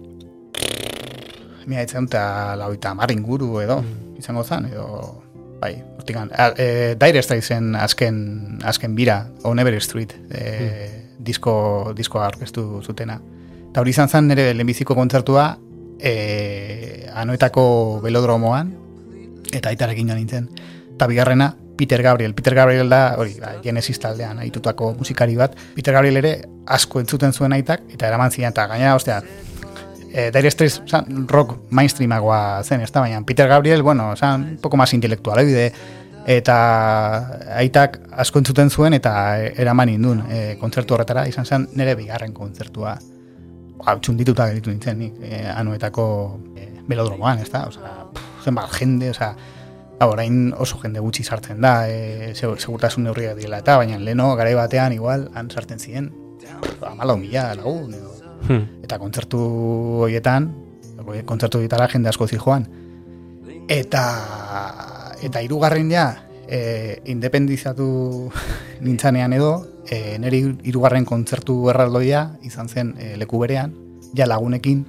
Mira, 1.66 1.82
etzen 1.82 2.06
eta 2.10 2.56
lauita 2.60 2.94
mar 2.94 3.12
inguru 3.12 3.60
edo, 3.62 3.78
izango 4.24 4.44
zen, 4.44 4.70
edo 4.72 4.88
bai, 5.62 5.76
hortikan. 5.98 6.32
E, 6.58 6.96
Dire 7.00 7.22
Straitsen 7.24 7.76
azken, 7.80 8.60
azken 8.64 8.96
bira, 8.96 9.28
On 9.44 9.60
Every 9.60 9.80
Street, 9.82 10.16
e, 10.32 11.14
disko, 11.20 11.94
diskoa 11.96 12.28
aurkeztu 12.28 12.82
zutena. 12.84 13.20
Eta 13.70 13.82
hori 13.82 13.94
izan 13.96 14.10
zen 14.10 14.30
nire 14.30 14.52
lehenbiziko 14.54 14.96
kontzertua 14.96 15.48
e, 16.00 17.10
anoetako 17.14 17.66
belodromoan, 18.04 18.74
eta 19.54 19.72
aitarekin 19.72 20.10
joan 20.12 20.22
nintzen. 20.22 20.50
Eta 20.94 21.08
bigarrena, 21.10 21.54
Peter 21.78 22.04
Gabriel. 22.06 22.36
Peter 22.38 22.54
Gabriel 22.54 22.92
da, 22.92 23.16
hori, 23.18 23.34
ba, 23.42 23.56
Genesis 23.64 23.98
taldean 24.00 24.44
aitutako 24.44 24.94
musikari 25.00 25.36
bat. 25.40 25.56
Peter 25.74 25.96
Gabriel 25.96 26.20
ere 26.22 26.36
asko 26.70 27.02
entzuten 27.02 27.34
zuen 27.34 27.56
aitak, 27.56 27.88
eta 27.96 28.08
eraman 28.08 28.32
ziren, 28.32 28.54
eta 28.54 28.68
gainera, 28.70 28.94
ostea, 29.00 29.22
eh, 30.14 30.30
Dire 30.32 30.52
Straits 30.52 30.82
zan, 30.88 31.28
rock 31.28 31.58
mainstreamagoa 31.72 32.64
zen, 32.64 32.82
ez 32.82 32.92
da, 32.92 33.02
baina 33.02 33.22
Peter 33.26 33.48
Gabriel, 33.50 33.82
bueno, 33.84 34.16
zan, 34.16 34.44
un 34.54 34.58
poco 34.62 34.78
más 34.78 34.94
intelektual, 34.94 35.40
ebide, 35.40 35.72
eta 36.26 36.58
aitak 37.60 38.00
asko 38.12 38.40
entzuten 38.40 38.70
zuen, 38.70 38.94
eta 38.94 39.14
eraman 39.40 39.90
indun 39.90 40.22
e, 40.30 40.56
kontzertu 40.62 40.96
horretara, 40.96 41.26
izan 41.28 41.46
zen 41.46 41.68
nire 41.76 41.96
bigarren 42.00 42.32
kontzertua. 42.34 42.94
Ba, 43.84 43.98
txundituta 44.00 44.48
geritu 44.48 44.72
nintzen, 44.72 45.00
nik, 45.02 45.18
e, 45.26 45.42
anuetako 45.52 46.06
e, 46.56 46.70
belodromoan, 46.88 47.42
ez 47.44 47.50
da, 47.52 47.66
osea, 47.68 47.92
pff, 48.14 48.46
zenbat 48.46 48.80
jende, 48.80 49.12
osea, 49.12 49.34
Ba, 50.00 50.08
orain 50.10 50.50
oso 50.58 50.80
jende 50.82 51.00
gutxi 51.00 51.24
sartzen 51.24 51.62
da, 51.62 51.88
e, 51.88 52.32
segu- 52.34 52.58
segurtasun 52.58 53.04
neurriak 53.06 53.38
dira 53.38 53.60
eta, 53.62 53.78
baina 53.78 54.00
leno 54.02 54.32
garai 54.36 54.56
batean 54.58 54.92
igual 54.92 55.28
han 55.36 55.52
sartzen 55.54 55.80
ziren 55.80 56.10
amala 56.88 57.16
mila 57.16 57.54
lagun 57.56 57.94
edo 57.94 58.10
Hmm. 58.48 58.84
eta 58.84 58.98
kontzertu 59.00 59.40
horietan 60.04 60.50
kontzertu 61.26 61.58
horietara 61.60 61.88
jende 61.92 62.10
asko 62.10 62.28
joan. 62.28 62.68
Eta 63.68 64.04
eta 65.24 65.42
hirugarren 65.42 65.90
ja 65.92 66.06
e, 66.48 67.02
independizatu 67.06 68.32
nintzanean 68.86 69.34
edo 69.34 69.66
e, 69.90 70.18
nire 70.20 70.42
hirugarren 70.64 71.06
kontzertu 71.06 71.70
erraldoia 71.70 72.38
izan 72.44 72.70
zen 72.70 72.96
e, 73.00 73.16
leku 73.18 73.40
berean 73.40 73.74
ja 74.16 74.28
lagunekin 74.28 74.86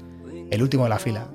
el 0.50 0.62
último 0.62 0.84
de 0.84 0.90
la 0.90 0.98
fila. 0.98 1.26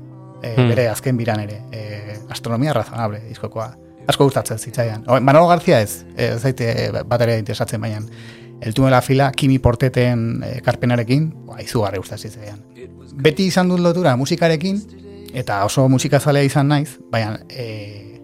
E, 0.44 0.56
Hmm. 0.56 0.70
bere 0.70 0.88
azken 0.88 1.18
biran 1.18 1.40
ere. 1.40 1.62
E, 1.72 2.18
astronomia 2.30 2.74
razonable 2.74 3.20
diskokoa. 3.28 3.76
Asko 4.08 4.24
gustatzen 4.24 4.58
zitzaidan. 4.58 5.04
O, 5.08 5.20
Manolo 5.22 5.48
García 5.48 5.82
ez 5.82 6.06
ez 6.16 6.42
zaite 6.42 6.92
bat 7.06 7.22
ere 7.22 7.38
interesatzen 7.38 7.82
baina 7.82 8.00
el 8.62 8.68
último 8.68 8.88
de 8.88 8.92
la 8.92 9.02
fila 9.02 9.32
Kimi 9.32 9.60
Porteten 9.60 10.44
e, 10.44 10.62
karpenarekin 10.62 11.30
ba, 11.46 11.62
izugarri 11.62 12.00
zitzaidan 12.04 12.60
beti 13.14 13.48
izan 13.48 13.70
dut 13.70 13.80
lotura 13.80 14.16
musikarekin 14.16 14.82
eta 15.34 15.64
oso 15.66 15.88
musikazalea 15.90 16.48
izan 16.48 16.70
naiz, 16.72 16.98
baina 17.12 17.38
e, 17.50 18.20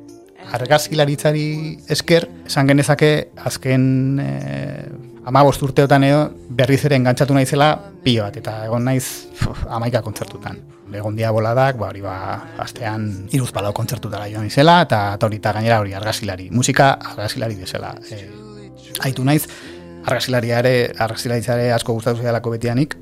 argazkilaritzari 0.55 1.47
esker, 1.91 2.27
esan 2.47 2.69
genezake 2.69 3.11
azken 3.49 4.19
e, 4.21 4.29
amabost 5.25 5.63
urteotan 5.65 6.05
edo 6.05 6.23
berriz 6.49 6.83
ere 6.85 6.97
engantzatu 6.99 7.33
naizela 7.33 7.69
pilo 8.03 8.25
bat, 8.25 8.37
eta 8.41 8.57
egon 8.65 8.85
naiz 8.85 9.05
amaika 9.69 10.01
kontzertutan. 10.05 10.61
Egon 10.95 11.15
dia 11.17 11.31
boladak, 11.33 11.79
ba, 11.81 11.89
hori 11.89 12.03
ba, 12.05 12.15
astean 12.61 13.27
iruz 13.33 13.49
palau 13.51 13.73
kontzertutara 13.73 14.29
joan 14.31 14.45
izela, 14.47 14.79
eta 14.85 14.99
eta 15.17 15.27
hori 15.27 15.41
gainera 15.43 15.79
hori 15.81 15.95
argazkilari, 15.97 16.49
musika 16.51 16.93
argazkilari 17.13 17.57
bezala. 17.59 17.95
E, 18.09 18.21
aitu 19.05 19.25
naiz, 19.25 19.47
argazkilariare, 20.05 20.75
argazkilaritzare 20.99 21.71
asko 21.73 21.97
gustatu 21.97 22.21
zidalako 22.21 22.55
betianik, 22.55 22.95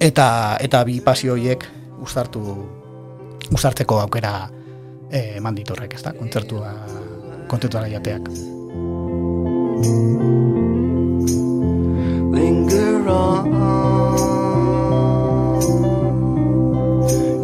eta 0.00 0.28
eta 0.60 0.82
bi 0.84 1.00
pasio 1.00 1.36
horiek 1.36 1.64
uztartu 2.02 2.42
uztartzeko 3.52 4.00
aukera 4.02 4.34
eh, 5.10 5.36
eman 5.38 5.54
ditorrek, 5.54 5.94
ezta? 5.94 6.12
Kontzertua 6.18 6.74
kontzertuara 7.48 7.88
jateak. 7.88 8.30
linger 12.36 13.08
on 13.08 13.46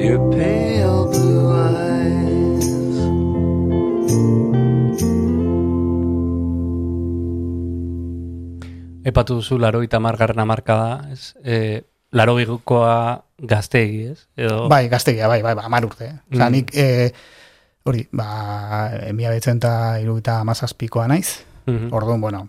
your 0.00 0.18
pale 0.32 0.51
Epatu 9.04 9.34
duzu 9.40 9.58
laro 9.58 9.82
eta 9.82 9.98
margarren 10.00 10.38
amarkada, 10.38 11.08
ez? 11.12 11.34
E, 11.44 11.82
laro 12.12 12.36
gaztegi, 13.38 14.04
ez? 14.12 14.28
Edo, 14.36 14.68
Bai, 14.68 14.88
gaztegia, 14.88 15.26
bai, 15.28 15.42
bai, 15.42 15.54
bai, 15.54 15.64
amar 15.64 15.84
urte. 15.84 16.04
eh? 16.06 16.16
Osa, 16.34 16.48
Mm. 16.48 16.52
nik, 16.52 16.70
eh, 16.74 17.12
hori, 17.84 18.08
ba, 18.12 18.90
mila 19.12 19.30
betzen 19.30 19.56
eta 19.58 19.98
iruita 20.00 20.44
mazazpikoa 20.44 21.08
naiz. 21.08 21.44
Mhm. 21.66 21.92
Orduan, 21.92 22.20
bueno, 22.20 22.48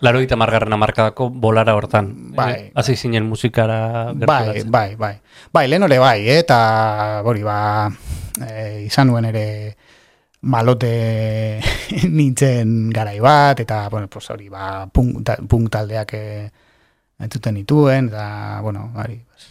Laro 0.00 0.18
eta 0.20 0.36
margarren 0.36 0.72
amarkadako 0.72 1.30
bolara 1.30 1.74
hortan. 1.74 2.34
Bai. 2.34 2.52
Eh, 2.54 2.72
Hasi 2.74 2.96
zinen 2.96 3.24
musikara 3.24 4.12
bai, 4.12 4.16
gerturatzen. 4.18 4.70
bai, 4.70 4.94
bai. 4.96 5.20
Bai, 5.52 5.68
lehen 5.68 5.82
hori 5.82 5.98
bai, 5.98 6.28
eh, 6.28 6.38
eta 6.40 7.22
hori, 7.24 7.42
ba, 7.42 7.88
eh, 8.44 8.82
izan 8.86 9.06
nuen 9.08 9.24
ere 9.24 9.76
malote 10.44 11.60
nintzen 12.16 12.90
garai 12.92 13.18
bat, 13.20 13.60
eta, 13.60 13.88
bueno, 13.88 14.08
pues 14.08 14.28
hori, 14.30 14.48
ba, 14.52 14.86
punk, 14.92 15.22
ta, 15.24 15.36
punk 15.48 15.70
taldeak 15.72 16.14
eh, 16.14 16.50
entzuten 17.18 17.54
nituen, 17.54 18.08
eta, 18.12 18.60
bueno, 18.62 18.90
hori, 18.94 19.18
pues, 19.28 19.48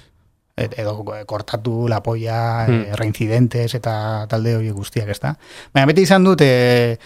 et- 0.56 0.78
edo 0.80 0.94
eh, 1.18 1.26
kortatu 1.26 1.88
la 1.90 2.02
polla, 2.04 2.66
Hmm. 2.68 2.82
eh, 2.88 2.96
reincidentes 2.96 3.74
eta 3.76 4.26
talde 4.30 4.56
hori 4.56 4.70
guztiak, 4.70 5.10
ez 5.10 5.20
da? 5.20 5.36
Baina 5.74 5.88
beti 5.90 6.02
izan 6.06 6.24
dut, 6.24 6.42
eh, 6.46 6.98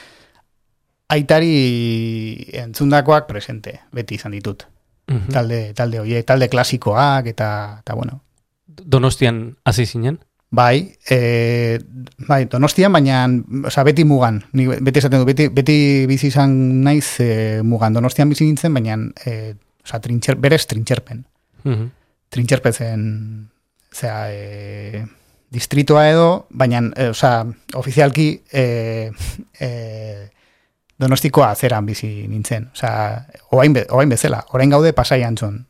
aitari 1.09 2.47
entzundakoak 2.53 3.27
presente, 3.27 3.79
beti 3.91 4.15
izan 4.15 4.33
ditut. 4.35 4.65
Mhm. 5.07 5.29
Talde, 5.31 5.73
talde 5.73 5.99
horiek, 6.01 6.25
talde 6.27 6.49
klasikoak, 6.49 7.27
eta, 7.27 7.77
eta 7.79 7.93
bueno, 7.95 8.21
Donostian 8.67 9.55
hasi 9.65 9.85
zinen? 9.85 10.19
Bai, 10.49 10.95
e, 11.09 11.79
bai, 12.27 12.45
donostian, 12.45 12.93
baina 12.93 13.25
oza, 13.67 13.83
beti 13.83 14.05
mugan. 14.07 14.39
Ni 14.55 14.67
beti 14.67 15.01
esaten 15.01 15.19
du, 15.19 15.27
beti, 15.27 15.49
beti 15.51 16.05
bizi 16.07 16.29
izan 16.31 16.53
naiz 16.85 17.19
e, 17.19 17.59
mugan. 17.67 17.97
Donostian 17.97 18.31
bizi 18.31 18.47
nintzen, 18.47 18.73
baina 18.73 18.95
e, 19.25 19.55
oza, 19.83 19.99
trintxer, 19.99 20.39
berez 20.39 20.63
trintxerpen. 20.71 21.25
Mhm. 21.65 21.91
Trintxerpen 22.31 22.73
zen, 22.73 23.03
zera, 23.91 24.31
e, 24.31 25.03
distritoa 25.51 26.07
edo, 26.13 26.29
baina, 26.49 26.85
e, 26.95 27.09
oza, 27.11 27.43
ofizialki 27.75 28.29
e, 28.47 29.11
e, 29.59 29.69
donostikoa 30.97 31.51
zeran 31.55 31.85
bizi 31.85 32.23
nintzen. 32.31 32.71
Oza, 32.71 33.27
oain, 33.51 33.75
be, 33.75 33.83
oain 33.91 34.15
bezala, 34.15 34.45
orain 34.55 34.71
gaude 34.71 34.95
pasai 34.95 35.25
antxon. 35.27 35.65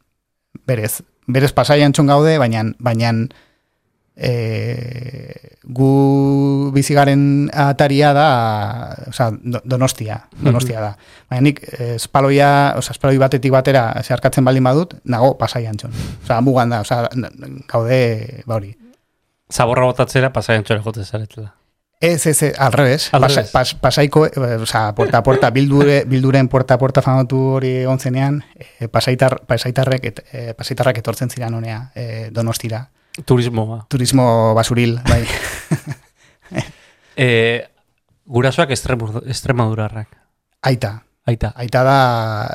Berez, 0.69 1.01
berez 1.25 1.49
pasai 1.53 1.81
antxon 1.81 2.13
gaude, 2.13 2.37
baina, 2.37 2.61
baina 2.77 3.11
e, 4.17 5.57
gu 5.63 6.71
bizigaren 6.73 7.49
ataria 7.53 8.13
da, 8.13 8.27
oza, 9.09 9.29
do- 9.31 9.61
donostia, 9.63 10.23
donostia 10.41 10.81
da. 10.81 10.91
Baina 11.29 11.43
nik 11.49 11.61
eh, 11.77 11.95
espaloia, 11.95 12.73
oza, 12.79 12.95
espaloi 12.95 13.17
batetik 13.21 13.51
batera 13.53 13.89
zeharkatzen 14.03 14.45
baldin 14.47 14.63
badut, 14.67 14.95
nago 15.05 15.35
pasai 15.37 15.65
antxon. 15.69 15.93
Oza, 16.23 16.41
mugan 16.41 16.69
da, 16.73 16.81
oza, 16.81 17.03
gaude, 17.67 18.43
ba 18.47 18.55
hori. 18.59 18.73
Zaborra 19.53 19.85
botatzera 19.87 20.33
pasaian 20.33 20.63
txore 20.67 20.81
jote 20.83 21.05
zaretela. 21.05 21.53
Ez, 21.99 22.27
ez, 22.29 22.43
ez, 22.43 22.51
al 22.61 22.73
revés. 22.73 23.07
Al 23.13 23.21
Pasa- 23.25 23.45
pas, 23.51 23.71
pasaiko, 23.73 24.25
eh, 24.27 24.57
oza, 24.61 24.93
puerta 24.95 25.17
a 25.17 25.23
puerta, 25.23 25.49
bildure, 25.49 26.03
bilduren 26.05 26.47
puerta 26.47 26.75
a 26.75 26.77
puerta 26.77 27.01
famatu 27.01 27.39
hori 27.57 27.85
ontzenean, 27.89 28.43
pasaitar, 28.91 29.39
pasaitarrek, 29.47 30.05
et, 30.05 30.21
pasaitarrak 30.57 30.99
etortzen 31.01 31.29
ziren 31.33 31.53
honea, 31.57 31.91
donostira. 32.31 32.89
Turismoa. 33.25 33.85
Turismo 33.89 34.53
basuril, 34.55 34.99
bai. 35.07 35.25
E, 37.17 37.65
gurasoak 38.29 38.69
estremadurarrak. 38.71 40.07
Aita, 40.61 41.03
Aita. 41.25 41.51
Aita 41.57 41.81
da 41.83 41.97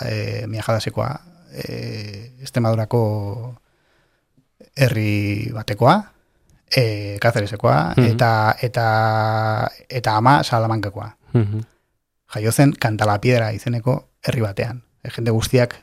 e, 0.07 0.46
miajadasekoa, 0.46 1.09
e, 1.53 2.31
Estremadurako 2.40 3.01
herri 4.77 5.51
batekoa, 5.53 5.96
e, 6.70 7.18
Kazeresekoa, 7.20 7.94
Mhm. 7.96 8.07
eta, 8.14 8.57
eta, 8.62 8.87
eta 9.88 10.16
ama 10.16 10.42
Salamankakoa. 10.44 11.16
Mhm. 11.35 11.61
Jaio 12.35 12.53
zen 12.53 12.72
Kantalapiedra 12.79 13.53
izeneko 13.53 14.09
herri 14.22 14.40
batean. 14.40 14.85
E, 15.05 15.11
jende 15.11 15.31
guztiak 15.35 15.75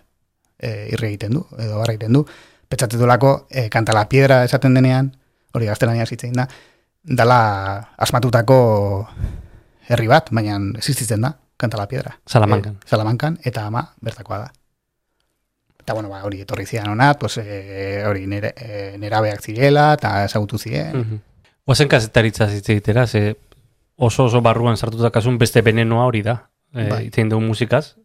e, 0.57 0.87
irri 0.93 1.07
egiten 1.13 1.33
du, 1.35 1.45
edo 1.59 1.77
barra 1.77 1.93
egiten 1.93 2.13
du. 2.13 2.25
Petzatetulako 2.69 3.47
e, 3.49 3.67
Kantalapiedra 3.73 4.43
esaten 4.45 4.75
denean, 4.77 5.11
hori 5.53 5.69
gaztelania 5.69 6.05
zitzein 6.05 6.35
da, 6.37 6.45
dala 7.03 7.39
asmatutako 7.97 8.57
herri 9.89 10.07
bat, 10.07 10.29
baina 10.31 10.59
existitzen 10.77 11.25
da, 11.25 11.33
Kantalapiedra. 11.59 12.13
Salamankan. 12.29 12.77
Eh, 12.77 12.87
Salamankan, 12.87 13.39
eta 13.43 13.65
ama 13.67 13.83
bertakoa 14.05 14.37
da. 14.45 14.51
Eta, 15.79 15.95
bueno, 15.97 16.11
ba, 16.11 16.21
hori 16.23 16.43
etorri 16.45 16.65
zian 16.65 16.87
honat, 16.87 17.17
pues, 17.19 17.39
eh, 17.41 18.03
hori 18.07 18.27
nere, 18.27 18.53
eh, 18.55 18.93
nerabeak 19.01 19.41
zirela, 19.41 19.93
eta 19.97 20.23
ezagutu 20.25 20.57
ziren. 20.57 20.95
Mhm. 20.97 21.19
Oazen 21.65 21.89
kazetaritza 21.89 22.47
hitz 22.49 22.69
egitera, 22.69 23.07
ze 23.07 23.35
oso 23.95 24.25
oso 24.25 24.41
barruan 24.41 24.77
sartutakasun 24.77 25.37
beste 25.37 25.61
benenoa 25.61 26.05
hori 26.05 26.21
da. 26.21 26.49
E, 26.73 26.89
Bai. 26.89 27.05
Itzein 27.07 27.29
dugu 27.29 27.41
musikaz, 27.41 27.95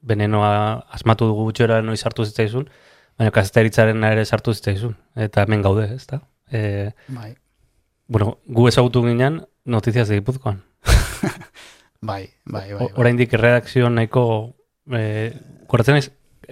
benenoa 0.00 0.86
asmatu 0.90 1.26
dugu 1.26 1.44
gutxora 1.50 1.82
noiz 1.82 2.00
sartu 2.00 2.24
zitzaizun, 2.24 2.68
baina 3.22 3.30
kazetaritzaren 3.30 4.02
ere 4.08 4.24
sartu 4.26 4.50
zitzaizun. 4.56 4.96
Eta 5.14 5.44
hemen 5.46 5.62
gaude, 5.62 5.86
ez 5.94 6.06
da? 6.10 6.18
E, 6.50 6.90
Bai, 7.14 7.30
bueno, 8.10 8.38
gu 8.50 8.66
ezagutu 8.68 9.04
ginen 9.06 9.40
notiziaz 9.64 10.08
de 10.10 10.18
Gipuzkoan. 10.18 10.58
bai, 12.02 12.32
bai, 12.44 12.66
bai. 12.72 12.80
O- 12.82 12.90
Oraindik 12.98 13.32
redakzio 13.38 13.90
nahiko 13.90 14.24
eh 14.90 15.36
goratzen 15.70 15.94
naiz 15.94 16.08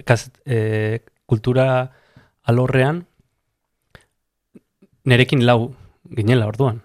kaz, 0.07 0.29
eh, 0.45 1.01
kultura 1.27 1.91
alorrean 2.47 3.03
nerekin 5.03 5.43
lau 5.45 5.75
ginela 6.15 6.47
orduan. 6.47 6.81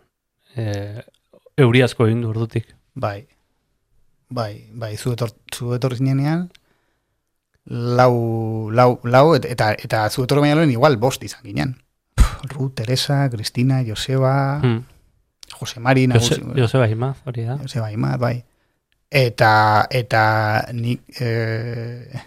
Eh 0.57 1.03
euri 1.57 1.81
asko 1.87 2.07
egin 2.11 2.21
du 2.27 2.29
ordutik. 2.35 2.75
Bai. 2.95 3.29
Bai, 4.29 4.67
bai, 4.75 4.97
zu 4.99 5.13
etor, 5.15 5.31
zu 5.55 5.71
etorri 5.77 5.97
zinenean, 6.01 6.49
lau, 7.67 8.71
lau, 8.71 9.01
lau, 9.05 9.35
et- 9.35 9.45
eta, 9.45 9.73
eta 9.79 10.09
zu 10.11 10.25
etorri 10.25 10.41
baina 10.41 10.55
lehen 10.61 10.71
igual 10.71 10.97
bost 10.97 11.23
izan 11.25 11.43
ginen. 11.45 11.77
Ruth, 12.51 12.75
Teresa, 12.75 13.29
Cristina, 13.31 13.83
Joseba, 13.87 14.61
Hmm. 14.63 14.85
Jose 15.61 15.81
Mari, 15.81 16.07
Jose, 16.13 16.41
Joseba 16.57 16.89
Imaz, 16.89 17.17
hori 17.25 17.45
da. 17.45 17.57
Joseba 17.59 17.91
Imaz, 17.93 18.19
bai. 18.19 18.45
Eta, 19.11 19.87
eta 19.91 20.67
nik 20.75 21.03
eh, 21.21 22.21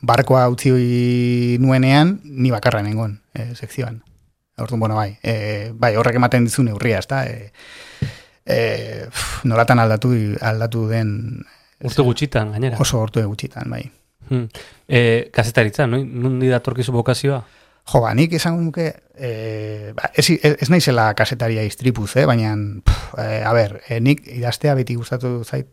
barkoa 0.00 0.48
utzi 0.48 1.56
nuenean, 1.60 2.20
ni 2.24 2.50
bakarra 2.50 2.82
nengon, 2.82 3.20
eh, 3.34 3.52
sekzioan. 3.54 4.02
Orduan, 4.58 4.80
bueno, 4.80 4.94
bai, 4.94 5.18
eh, 5.22 5.72
bai, 5.74 5.96
horrek 5.96 6.14
ematen 6.16 6.44
dizu 6.44 6.62
neurria, 6.62 6.98
ezta? 6.98 7.24
Eh, 7.26 7.50
eh, 8.46 9.06
pff, 9.10 9.44
nolatan 9.44 9.78
aldatu, 9.78 10.12
aldatu 10.40 10.86
den 10.88 11.44
Urte 11.82 12.02
gutxitan, 12.02 12.52
gainera. 12.52 12.78
oso 12.78 13.00
ortu 13.00 13.22
gutxitan, 13.26 13.68
bai. 13.70 13.90
Hmm. 14.32 14.46
Eh, 14.88 15.28
kazetaritza, 15.32 15.84
no? 15.86 15.98
nundi 16.00 16.48
datorkizu 16.48 16.92
bokazioa? 16.94 17.42
Jo, 17.92 18.00
ba, 18.00 18.14
nik 18.16 18.32
esango 18.38 18.62
nuke, 18.62 18.86
eh, 19.18 19.90
ba, 19.96 20.08
ez, 20.16 20.24
ez, 20.38 20.68
naizela 20.72 21.10
kasetaria 21.18 21.64
istripuz, 21.68 22.14
eh, 22.16 22.24
baina, 22.30 22.54
eh, 23.20 23.42
a 23.44 23.52
ber, 23.52 23.80
eh, 23.88 23.98
nik 24.00 24.22
idaztea 24.32 24.72
beti 24.78 24.94
gustatu 24.96 25.42
zait 25.44 25.68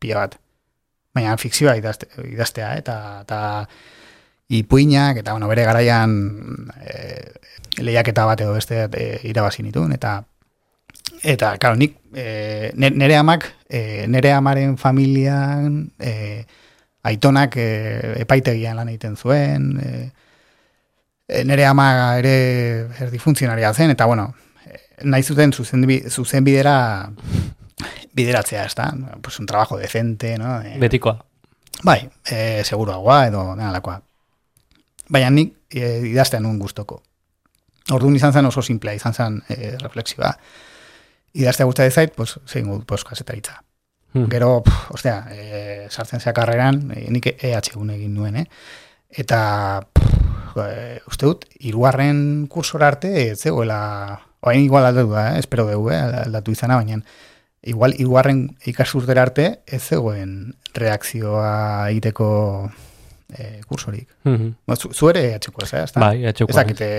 pila 0.00 0.22
bat. 0.22 0.38
Baina 1.12 1.34
fikzioa 1.36 1.74
idazte, 1.76 2.08
idaztea, 2.30 2.70
eta, 2.80 2.96
eta 3.26 3.40
ipuinak, 4.48 5.20
eta 5.20 5.34
bueno, 5.36 5.50
bere 5.50 5.66
garaian 5.68 6.14
eh, 6.80 7.34
lehiaketa 7.82 8.24
bat 8.24 8.40
edo 8.40 8.54
beste 8.56 8.86
eh, 8.88 9.18
irabazi 9.28 9.66
nituen, 9.66 9.92
eta 9.92 10.22
eta, 11.22 11.56
claro, 11.58 11.76
nik 11.76 11.98
ne- 12.14 12.94
nere 12.94 13.16
amak, 13.18 13.50
eh, 13.68 14.06
nere 14.08 14.32
amaren 14.32 14.78
familian 14.78 15.90
eh, 15.98 16.46
aitonak 17.08 17.56
eh, 17.56 18.14
epaitegian 18.22 18.76
lan 18.76 18.92
egiten 18.92 19.16
zuen, 19.16 19.72
E, 21.28 21.42
nere 21.44 21.66
ama 21.68 22.16
ere 22.16 22.34
erdi 23.04 23.18
funtzionaria 23.20 23.74
zen, 23.74 23.92
eta 23.92 24.06
bueno, 24.08 24.30
e, 24.64 24.78
nahi 25.04 25.22
zuten 25.22 25.52
zuzen, 25.52 25.84
zuzen 26.08 26.44
bidera 26.44 26.76
bideratzea, 28.16 28.64
ez 28.64 28.74
da? 28.74 28.88
Pues 29.22 29.38
un 29.38 29.46
trabajo 29.46 29.76
decente, 29.76 30.38
no? 30.38 30.60
E, 30.62 30.78
Betikoa. 30.80 31.18
bai, 31.84 32.08
e, 32.24 32.64
seguruagoa 32.64 33.26
edo 33.28 33.44
denalakoa. 33.52 34.00
Baina 35.12 35.28
nik 35.30 35.54
e, 35.68 35.98
idaztean 36.08 36.42
nuen 36.48 36.58
gustoko. 36.58 37.02
Orduan 37.92 38.16
izan 38.16 38.32
zen 38.32 38.48
oso 38.48 38.64
simplea, 38.64 38.96
izan 38.96 39.14
zen 39.14 39.38
e, 39.52 39.76
reflexioa. 39.84 40.32
Idaztea 41.38 41.68
gustatzen 41.68 41.92
zait, 41.92 42.16
pues, 42.16 42.38
zein 42.48 42.72
pues, 42.88 43.04
kasetaritza. 43.04 43.60
Hmm. 44.12 44.28
Gero, 44.32 44.62
pf, 44.64 44.90
ostea, 44.96 45.26
e, 45.30 45.86
sartzen 45.90 46.20
zea 46.20 46.32
karreran, 46.32 46.80
e, 46.96 47.06
nik 47.12 47.28
EH1 47.34 47.92
egin 47.94 48.14
nuen, 48.16 48.38
eh? 48.40 48.46
Eta, 49.10 49.40
pff, 49.92 50.56
e, 50.64 51.00
uste 51.10 51.28
dut, 51.28 51.44
irugarren 51.60 52.46
kursora 52.48 52.88
arte, 52.88 53.12
ez 53.28 53.38
zegoela, 53.40 53.80
oain 54.40 54.64
igual 54.64 54.86
aldatu 54.88 55.12
da, 55.12 55.34
eh? 55.34 55.42
espero 55.42 55.66
dugu, 55.68 55.90
eh? 55.92 56.00
aldatu 56.24 56.54
izana, 56.54 56.78
baina, 56.80 57.02
igual, 57.68 57.94
irugarren 57.98 58.46
ikasurtera 58.70 59.26
arte, 59.28 59.48
ez 59.66 59.82
zegoen 59.82 60.54
reakzioa 60.78 61.90
egiteko 61.90 62.30
e, 63.36 63.60
kursorik. 63.68 64.08
Mhm. 64.24 64.54
Ba, 64.66 64.76
Zu, 64.76 64.94
zu 64.94 65.10
ere 65.12 65.34
atxeko 65.36 65.66
ez, 65.66 65.72
eh? 65.74 65.84
Ezta? 65.84 66.00
Bai, 66.00 66.24
atxokoa. 66.30 66.54
Ez 66.54 66.62
dakite 66.62 66.90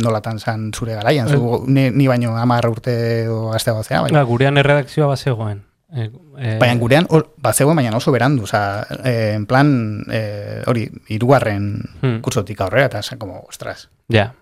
nolatan 0.00 0.40
zan 0.40 0.70
zure 0.72 0.96
garaian, 0.96 1.28
zu, 1.28 1.60
ni, 1.68 1.90
ni 1.90 2.08
baino 2.08 2.38
hamar 2.40 2.70
urte 2.72 2.96
edo 3.24 3.52
azte 3.52 3.76
gozea, 3.76 4.00
baina, 4.06 4.22
Ba, 4.22 4.28
gurean 4.32 4.64
erredakzioa 4.64 5.12
bazegoen. 5.12 5.62
E, 5.94 6.10
e, 6.38 6.56
baina 6.58 6.74
gurean, 6.80 7.06
or, 7.14 7.28
bat 7.38 7.54
zegoen, 7.54 7.76
baina 7.78 7.94
oso 7.96 8.10
berandu, 8.10 8.48
oza, 8.48 8.82
eh, 9.04 9.34
en 9.36 9.46
plan, 9.46 10.04
eh, 10.10 10.62
hori, 10.66 10.88
irugarren 11.14 11.68
Hmm. 12.00 12.20
kursotik 12.20 12.60
aurrera, 12.60 12.86
eta 12.86 13.02
zen, 13.02 13.18
como, 13.18 13.44
ostras, 13.48 13.88
Ja, 14.08 14.34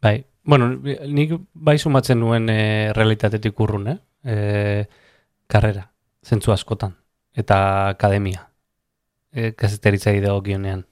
bai. 0.00 0.24
Bueno, 0.44 0.70
nik 0.70 1.34
bai 1.52 1.78
sumatzen 1.78 2.18
nuen 2.20 2.48
e, 2.48 2.92
realitatetik 2.94 3.58
urrun, 3.60 3.88
eh? 3.88 3.98
E, 4.24 4.86
karrera, 5.46 5.90
zentzu 6.24 6.52
askotan. 6.52 6.96
Eta 7.34 7.88
akademia. 7.88 8.48
E, 9.32 9.52
kazeteritza 9.52 10.12
dago 10.12 10.40
gionean. 10.42 10.86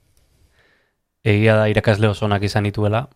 Egia 1.25 1.57
da 1.57 1.69
irakasle 1.69 2.09
oso 2.09 2.27
onak 2.27 2.43
izan 2.43 2.65
nituela. 2.65 3.09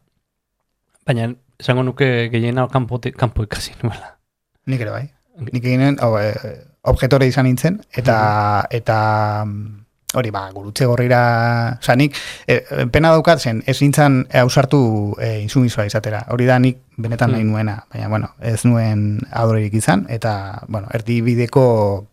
Baina, 1.06 1.34
esango 1.58 1.82
nuke 1.82 2.28
gehiena 2.32 2.66
kanpo, 2.68 3.00
kanpo 3.16 3.42
ikasi 3.42 3.74
nuela. 3.82 4.18
nik 4.66 4.80
ere 4.80 4.90
bai. 4.90 5.06
Nik 5.52 5.64
eginen, 5.64 5.98
oh, 6.02 6.18
eh, 6.18 6.34
objetore 6.83 7.27
izan 7.31 7.45
nintzen, 7.47 7.81
eta, 7.95 8.66
eta 8.71 9.45
mm, 9.47 9.79
hori, 10.14 10.31
ba, 10.35 10.51
gurutze 10.53 10.85
gorrira, 10.87 11.79
oza, 11.81 11.95
nik, 11.97 12.16
eh, 12.47 12.87
pena 12.92 13.11
daukat 13.14 13.40
zen, 13.40 13.62
ez 13.66 13.79
nintzen 13.81 14.27
ausartu 14.42 15.14
eh, 15.21 15.38
insumisoa 15.42 15.87
izatera. 15.87 16.25
Hori 16.35 16.45
da 16.47 16.59
nik 16.59 16.81
benetan 16.99 17.33
nahi 17.33 17.42
Hmm. 17.45 17.51
nuena, 17.53 17.77
baina, 17.92 18.09
bueno, 18.09 18.33
ez 18.40 18.64
nuen 18.64 19.21
adorerik 19.31 19.75
izan, 19.75 20.07
eta, 20.11 20.62
bueno, 20.68 20.88
erdi 20.92 21.21
bideko 21.23 22.07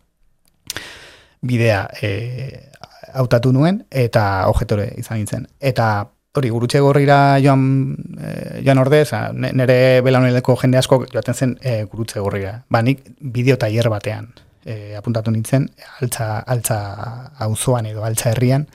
bidea 1.42 1.88
eh, 2.02 2.70
hautatu 3.14 3.52
nuen, 3.52 3.84
eta 3.90 4.46
objetore 4.48 4.92
izan 5.00 5.18
nintzen. 5.18 5.46
Eta, 5.60 6.06
hori, 6.36 6.48
gurutze 6.48 6.80
gorrira 6.80 7.38
joan, 7.42 7.96
eh, 8.22 8.60
joan 8.64 8.78
ordez, 8.78 9.12
a, 9.12 9.30
ne- 9.32 9.52
nire 9.52 10.00
belauneleko 10.06 10.56
jende 10.62 10.78
asko 10.78 11.04
joaten 11.12 11.34
zen 11.34 11.56
eh, 11.60 11.82
gurutze 11.90 12.20
gorrira. 12.20 12.62
Ba, 12.70 12.82
nik 12.82 13.02
bideo 13.20 13.56
tailer 13.58 13.88
batean 13.90 14.30
eh, 14.64 14.94
apuntatu 14.96 15.30
nintzen, 15.30 15.70
altza, 16.00 16.38
altza 16.40 17.32
auzoan 17.38 17.86
edo 17.86 18.04
altza 18.04 18.30
herrian, 18.30 18.66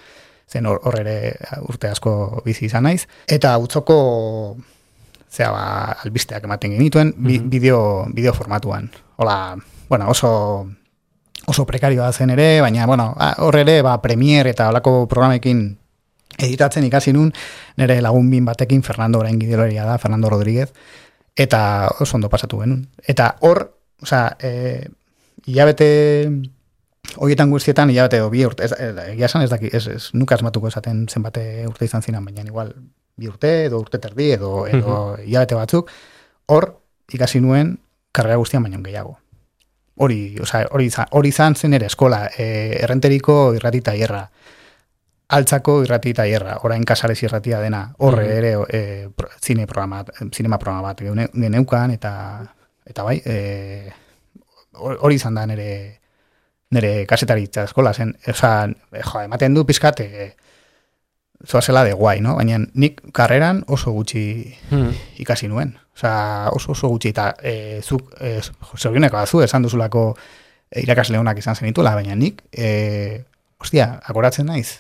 zen 0.50 0.66
hor, 0.66 0.80
hor 0.84 1.00
ere 1.00 1.36
urte 1.68 1.90
asko 1.90 2.42
bizi 2.46 2.66
izan 2.66 2.84
naiz. 2.84 3.08
Eta 3.28 3.58
utzoko 3.58 4.58
zea 5.32 5.50
ba, 5.52 5.64
albisteak 6.04 6.44
ematen 6.44 6.72
genituen, 6.78 7.14
bi, 7.18 7.40
Mhm. 7.40 7.50
bideo, 7.50 8.06
bideo 8.14 8.34
formatuan. 8.34 8.92
Hola, 9.18 9.56
bueno, 9.90 10.10
oso 10.10 10.70
oso 11.48 11.66
prekarioa 11.66 12.12
zen 12.14 12.32
ere, 12.32 12.62
baina, 12.62 12.86
bueno, 12.88 13.16
hor 13.38 13.56
ere, 13.58 13.82
ba, 13.82 14.02
Premiere 14.02 14.50
eta 14.50 14.70
olako 14.70 15.06
programekin 15.08 15.78
editatzen 16.38 16.84
ikasi 16.86 17.14
nun, 17.14 17.32
nire 17.78 18.02
lagun 18.02 18.30
bin 18.32 18.46
batekin, 18.46 18.82
Fernando 18.84 19.20
orain 19.20 19.40
gideloria 19.40 19.86
da, 19.86 19.98
Fernando 20.00 20.30
Rodríguez, 20.30 20.74
eta 21.36 21.90
oso 22.00 22.18
ondo 22.18 22.30
pasatu 22.30 22.60
genuen. 22.62 22.88
Eta 23.06 23.36
hor, 23.42 23.78
osea, 24.02 24.38
e, 24.42 24.90
hilabete 25.46 25.90
horietan 27.18 27.52
guztietan, 27.54 27.90
hilabete 27.90 28.22
bi 28.30 28.46
urte, 28.46 28.66
ez, 28.66 28.74
egia 29.12 29.30
esan 29.30 29.46
ez 29.46 29.50
daki, 29.52 29.70
ez, 29.74 29.86
ez, 29.88 30.04
nuka 30.14 30.36
asmatuko 30.36 30.70
esaten 30.72 31.06
zenbate 31.08 31.66
urte 31.70 31.86
izan 31.86 32.04
zinan, 32.04 32.26
baina 32.26 32.46
igual 32.46 32.74
bi 33.16 33.30
urte, 33.32 33.66
edo 33.68 33.80
urte 33.80 34.02
terdi, 34.04 34.32
edo, 34.36 34.66
edo 34.68 35.16
hilabete 35.24 35.58
batzuk, 35.58 35.92
hor 36.52 36.72
ikasi 37.14 37.40
nuen 37.42 37.78
karrera 38.16 38.42
guztian 38.42 38.66
baino 38.66 38.82
gehiago. 38.84 39.18
Hori, 39.96 40.36
osea, 40.44 40.66
hori 40.76 40.90
izan, 40.90 41.08
hori 41.16 41.32
izan 41.32 41.56
zen 41.56 41.78
ere 41.78 41.88
eskola, 41.88 42.26
e, 42.36 42.76
errenteriko 42.84 43.54
irrati 43.56 43.80
taierra, 43.86 44.26
altzako 45.36 45.78
irrati 45.86 46.12
taierra, 46.14 46.58
orain 46.68 46.84
kasares 46.86 47.22
irratia 47.24 47.62
dena, 47.64 47.86
horre 48.04 48.26
ere 48.38 48.52
e, 48.68 48.82
pro, 49.16 49.30
zine 49.42 49.66
programa, 49.68 50.04
zinema 50.34 50.60
programa 50.60 50.90
bat 50.90 51.06
geneukan, 51.06 51.96
eta, 51.96 52.12
eta 52.86 53.08
bai, 53.08 53.22
e, 53.24 53.94
hori 54.78 55.16
izan 55.16 55.36
da 55.36 55.46
nere, 55.46 56.00
nere 56.72 57.06
kasetaritza 57.06 57.64
eskola 57.64 57.94
zen, 57.94 58.16
oza, 58.28 58.68
jo, 58.92 59.22
ematen 59.22 59.54
du 59.54 59.66
pizkat, 59.66 60.00
e, 60.02 60.36
zoazela 61.46 61.84
de 61.84 61.94
guai, 61.94 62.22
no? 62.22 62.36
Baina 62.36 62.58
nik 62.74 63.02
karreran 63.14 63.64
oso 63.68 63.92
gutxi 63.92 64.56
Hmm. 64.72 64.92
ikasi 65.20 65.48
nuen. 65.48 65.76
Osea, 65.96 66.50
oso 66.52 66.72
oso 66.72 66.88
gutxi 66.90 67.10
eta 67.10 67.36
e, 67.44 67.82
zuk 67.84 68.14
e, 68.20 68.40
zorioneko 68.78 69.26
zu 69.28 69.42
esan 69.44 69.64
duzulako 69.64 70.16
irakasle 70.76 71.18
honak 71.18 71.38
izan 71.38 71.56
zenituela, 71.56 71.94
baina 71.96 72.16
nik 72.16 72.42
e, 72.52 73.24
ostia, 73.60 74.00
akoratzen 74.04 74.46
naiz. 74.48 74.80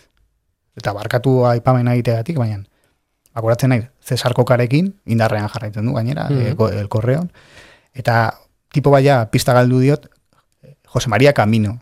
Eta 0.75 0.91
barkatu 0.93 1.45
aipamena 1.47 1.93
egiteagatik, 1.93 2.37
baina 2.37 2.63
akoratzen 3.35 3.69
naiz 3.69 3.85
Cesar 4.03 4.33
Kokarekin 4.33 4.93
indarrean 5.05 5.47
jarraitzen 5.49 5.85
du 5.85 5.93
gainera, 5.93 6.29
Mhm. 6.29 6.55
mm 6.57 6.79
el 6.79 6.89
correon 6.89 7.31
eta 7.93 8.33
tipo 8.75 8.91
baia 8.91 9.31
pista 9.31 9.53
galdu 9.55 9.79
diot 9.79 10.09
Jose 10.91 11.09
Maria 11.09 11.31
Camino, 11.33 11.79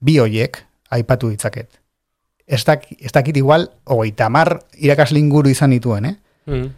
bi 0.00 0.18
hoiek 0.22 0.62
aipatu 0.94 1.28
ditzaket. 1.32 1.80
Ez, 2.46 2.62
dak, 2.64 2.86
ez 2.98 3.12
dakit 3.12 3.36
igual, 3.36 3.66
hogeita 3.84 4.28
mar 4.32 4.54
irakasle 4.78 5.18
inguru 5.20 5.50
izan 5.52 5.74
dituen, 5.74 6.04
eh? 6.08 6.14
Mhm. 6.46 6.68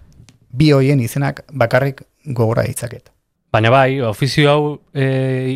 Bi 0.50 0.72
hoien 0.74 1.00
izenak 1.00 1.44
bakarrik 1.52 2.02
gogora 2.24 2.64
ditzaket. 2.66 3.12
Baina 3.52 3.70
bai, 3.70 4.00
ofizio 4.02 4.50
hau 4.50 4.64
e, 4.94 5.04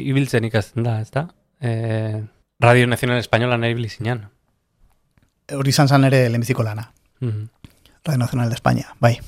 ibiltzen 0.05 0.45
ikasten 0.47 0.83
da, 0.87 1.01
ez 1.01 1.11
da? 1.11 1.27
E, 1.61 2.23
Radio 2.61 2.87
Nacional 2.87 3.19
Española 3.19 3.59
nahi 3.59 3.75
ibili 3.75 3.88
zinean. 3.90 4.29
Hori 5.53 5.71
izan 5.75 5.88
zan 5.88 6.05
ere 6.05 6.29
lehenbiziko 6.29 6.62
lana. 6.62 6.93
Mhm. 7.21 7.49
Radio 8.05 8.19
Nacional 8.19 8.49
de 8.51 8.55
España, 8.61 8.95
bai. 9.01 9.19
This 9.19 9.25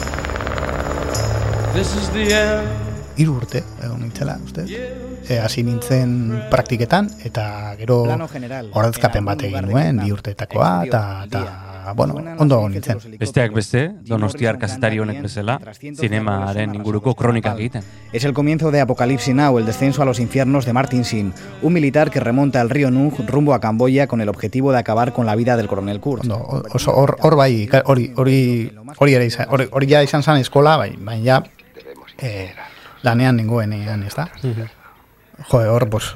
is 0.00 0.04
the 1.34 1.52
end. 1.52 1.63
Hiru 1.74 3.32
urte, 3.34 3.60
egon 3.82 4.04
nintzela, 4.04 4.36
uste? 4.46 4.62
E, 5.26 5.40
hasi 5.42 5.64
nintzen 5.66 6.12
praktiketan, 6.52 7.08
eta 7.26 7.74
gero 7.80 7.96
ordezkapen 8.04 9.26
bat 9.26 9.42
egin 9.48 9.66
nuen, 9.66 9.98
bi 9.98 10.14
urteetakoa, 10.14 10.68
eta, 10.86 11.00
eta 11.26 11.42
bueno, 11.96 12.14
ondo 12.38 12.60
egon 12.60 12.76
nintzen. 12.76 13.02
Besteak 13.18 13.56
beste, 13.58 13.82
donostiar 14.06 14.60
kazetari 14.62 15.02
honek 15.02 15.18
bezala, 15.26 15.58
zinemaren 15.80 16.76
inguruko 16.78 17.16
kronikak 17.18 17.58
egiten. 17.58 17.82
Es 18.12 18.24
el 18.24 18.34
comienzo 18.34 18.70
de 18.70 18.80
Apocalipsis 18.80 19.34
Now, 19.34 19.58
el 19.58 19.66
descenso 19.66 20.02
a 20.02 20.04
los 20.04 20.20
infiernos 20.20 20.66
de 20.66 20.72
Martin 20.72 21.04
Sin, 21.04 21.32
un 21.60 21.72
militar 21.72 22.12
que 22.12 22.20
remonta 22.20 22.60
el 22.60 22.70
río 22.70 22.92
Nug 22.92 23.18
rumbo 23.26 23.52
a 23.52 23.60
Camboya 23.60 24.06
con 24.06 24.20
el 24.20 24.28
objetivo 24.28 24.70
de 24.70 24.78
acabar 24.78 25.12
con 25.12 25.26
la 25.26 25.34
vida 25.34 25.56
del 25.56 25.66
coronel. 25.66 26.00
Ondo, 26.04 26.62
oso 26.72 26.94
hor, 26.94 27.16
hor 27.20 27.34
bai, 27.34 27.68
hori, 27.84 28.12
hori, 28.14 28.72
hori 28.96 29.14
ere 29.14 29.26
izan, 29.26 29.48
hori, 29.50 29.66
hori 29.72 29.90
ja 29.90 30.02
izan 30.02 30.22
zan 30.22 30.38
eskola, 30.38 30.76
bai, 30.76 30.94
baina 30.96 31.24
ja, 31.24 31.42
eh, 32.18 32.54
lanean 33.02 33.36
nengoenean, 33.36 34.02
ez 34.02 34.14
da? 34.14 34.28
Jo, 35.50 35.58
hor, 35.58 35.90
pues, 35.90 36.14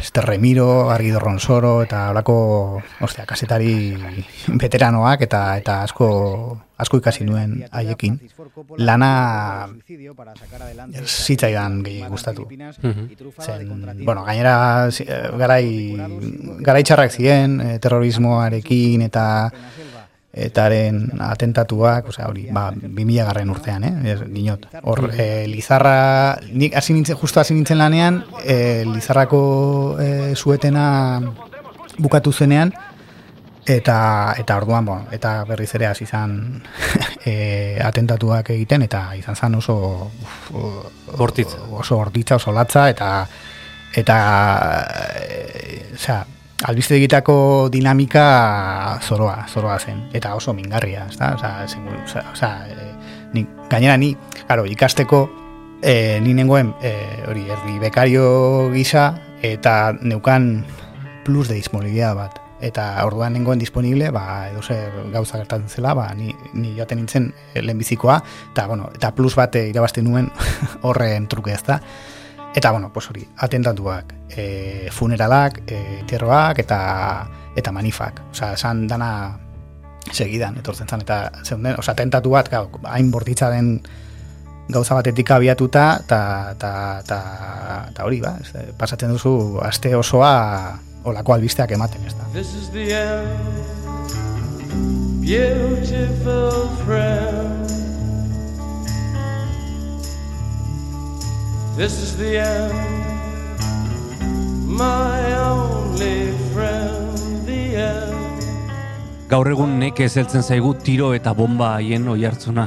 este 0.00 0.22
Remiro, 0.22 0.90
Argido 0.90 1.20
Ronsoro, 1.20 1.82
eta 1.82 2.08
holako, 2.10 2.82
ostia, 3.00 3.26
kasetari 3.26 3.94
veteranoak, 4.48 5.20
eta 5.26 5.42
eta 5.58 5.82
asko, 5.84 6.08
asko 6.80 7.00
ikasi 7.02 7.26
nuen 7.28 7.58
haiekin. 7.70 8.16
Lana 8.78 9.68
zitzaidan 11.04 11.82
gehi 11.84 12.06
gustatu. 12.08 12.48
Mhm. 12.48 13.10
Zen, 13.38 14.04
bueno, 14.04 14.24
gainera 14.24 14.88
eh, 14.88 15.28
garai, 15.36 15.68
garai 16.64 16.82
txarrak 16.82 17.12
ziren, 17.12 17.60
eh, 17.60 17.78
terrorismoarekin 17.78 19.02
eta 19.02 19.50
etaren 20.46 21.20
atentatuak, 21.24 22.08
osea, 22.12 22.28
hori, 22.30 22.46
ba, 22.54 22.68
2000 22.74 23.26
garren 23.28 23.50
urtean, 23.50 23.84
eh, 23.84 23.94
ez, 24.12 24.18
dinot. 24.32 24.68
Hor, 24.82 25.10
eh, 25.16 25.46
Lizarra, 25.50 26.38
nik 26.52 26.76
hasi 26.76 26.94
nintzen, 26.94 27.18
justu 27.20 27.40
hasi 27.40 27.54
nintzen 27.54 27.78
lanean, 27.78 28.22
eh, 28.44 28.84
Lizarrako 28.86 29.40
eh, 30.00 30.32
suetena 30.36 30.86
bukatu 31.98 32.32
zenean, 32.32 32.72
eta 33.68 34.34
eta 34.38 34.56
orduan, 34.56 34.84
bueno, 34.84 35.06
eta 35.12 35.44
berriz 35.44 35.74
ere 35.76 35.86
hasi 35.86 36.04
izan 36.04 36.62
eh, 37.28 37.78
atentatuak 37.84 38.50
egiten, 38.56 38.86
eta 38.88 39.12
izan 39.18 39.36
zen 39.36 39.58
oso 39.60 39.76
uf, 40.08 40.48
Bortitza. 41.16 41.60
oso 41.70 41.96
bortitza, 41.96 42.36
oso 42.36 42.52
latza, 42.52 42.88
eta 42.90 43.26
eta 43.96 44.16
e, 45.16 45.94
osea, 45.94 46.24
albistegitako 46.64 47.68
dinamika 47.72 48.98
zoroa, 49.02 49.46
zoroa 49.48 49.78
zen, 49.78 50.08
eta 50.12 50.34
oso 50.34 50.54
mingarria, 50.54 51.06
ez 51.10 51.18
da? 51.18 51.34
Osea, 51.36 52.24
osea, 52.32 52.52
e, 52.66 52.88
ni, 53.34 53.46
gainera 53.70 53.96
ni, 53.96 54.14
claro, 54.46 54.66
ikasteko 54.66 55.22
e, 55.82 56.18
ni 56.24 56.34
nengoen 56.34 56.74
e, 56.82 56.92
hori 57.28 57.46
erdi 57.46 57.78
bekario 57.78 58.70
gisa 58.74 59.12
eta 59.42 59.94
neukan 60.00 60.64
plus 61.24 61.48
de 61.48 61.54
disponibilidad 61.54 62.16
bat 62.18 62.42
eta 62.60 63.04
orduan 63.06 63.36
nengoen 63.36 63.58
disponible, 63.58 64.10
ba, 64.10 64.48
edo 64.50 64.62
zer 64.62 64.94
gauza 65.12 65.38
gertatzen 65.38 65.70
zela, 65.70 65.94
ba, 65.94 66.08
ni, 66.18 66.32
ni 66.58 66.74
joaten 66.76 66.98
nintzen 66.98 67.30
eh, 67.54 67.62
lehenbizikoa, 67.62 68.18
eta, 68.52 68.66
bueno, 68.66 68.90
eta 68.94 69.12
plus 69.14 69.36
bat 69.38 69.54
eh, 69.56 69.68
irabazten 69.70 70.06
nuen 70.08 70.30
horren 70.86 71.28
truke 71.30 71.54
ez 71.54 71.62
da. 71.66 71.78
Eta, 72.54 72.70
bueno, 72.72 72.90
pues 72.92 73.10
hori, 73.10 73.26
atentatuak, 73.36 74.14
e, 74.30 74.88
funeralak, 74.90 75.62
e, 75.66 76.02
tierroak, 76.06 76.58
eta, 76.58 77.28
eta 77.56 77.72
manifak. 77.72 78.22
Osa, 78.30 78.52
esan 78.54 78.86
dana 78.88 79.38
segidan, 80.12 80.56
etortzen 80.58 80.88
zan, 80.88 81.02
eta 81.04 81.30
zeuden, 81.44 81.76
osa, 81.78 81.92
atentatu 81.92 82.32
bat, 82.32 82.48
gau, 82.48 82.66
hain 82.88 83.10
bortitza 83.10 83.50
den 83.52 83.82
gauza 84.68 84.96
batetik 84.96 85.30
abiatuta, 85.30 85.86
eta, 86.04 86.20
eta, 86.56 86.72
eta, 87.04 87.20
eta 87.92 88.04
hori, 88.04 88.20
ba, 88.24 88.36
ez, 88.40 88.68
pasatzen 88.80 89.12
duzu, 89.12 89.60
aste 89.64 89.94
osoa 89.96 90.34
olako 91.08 91.36
albisteak 91.36 91.72
ematen, 91.76 92.04
ez 92.06 92.14
da. 92.16 92.28
This 92.32 92.54
is 92.54 92.70
the 92.72 92.92
end. 92.92 93.68
Beautiful 95.22 96.68
friend. 96.84 97.67
This 101.78 102.02
is 102.02 102.16
the 102.18 102.42
end. 102.42 102.74
My 104.66 105.38
only 105.38 106.34
friend, 106.50 107.46
the 107.46 107.78
end. 107.78 108.42
Gaur 109.30 109.46
egun 109.46 109.76
neke 109.78 110.08
ezeltzen 110.10 110.42
zaigu 110.42 110.74
tiro 110.82 111.12
eta 111.14 111.36
bomba 111.38 111.76
haien 111.76 112.10
oihartzuna. 112.10 112.66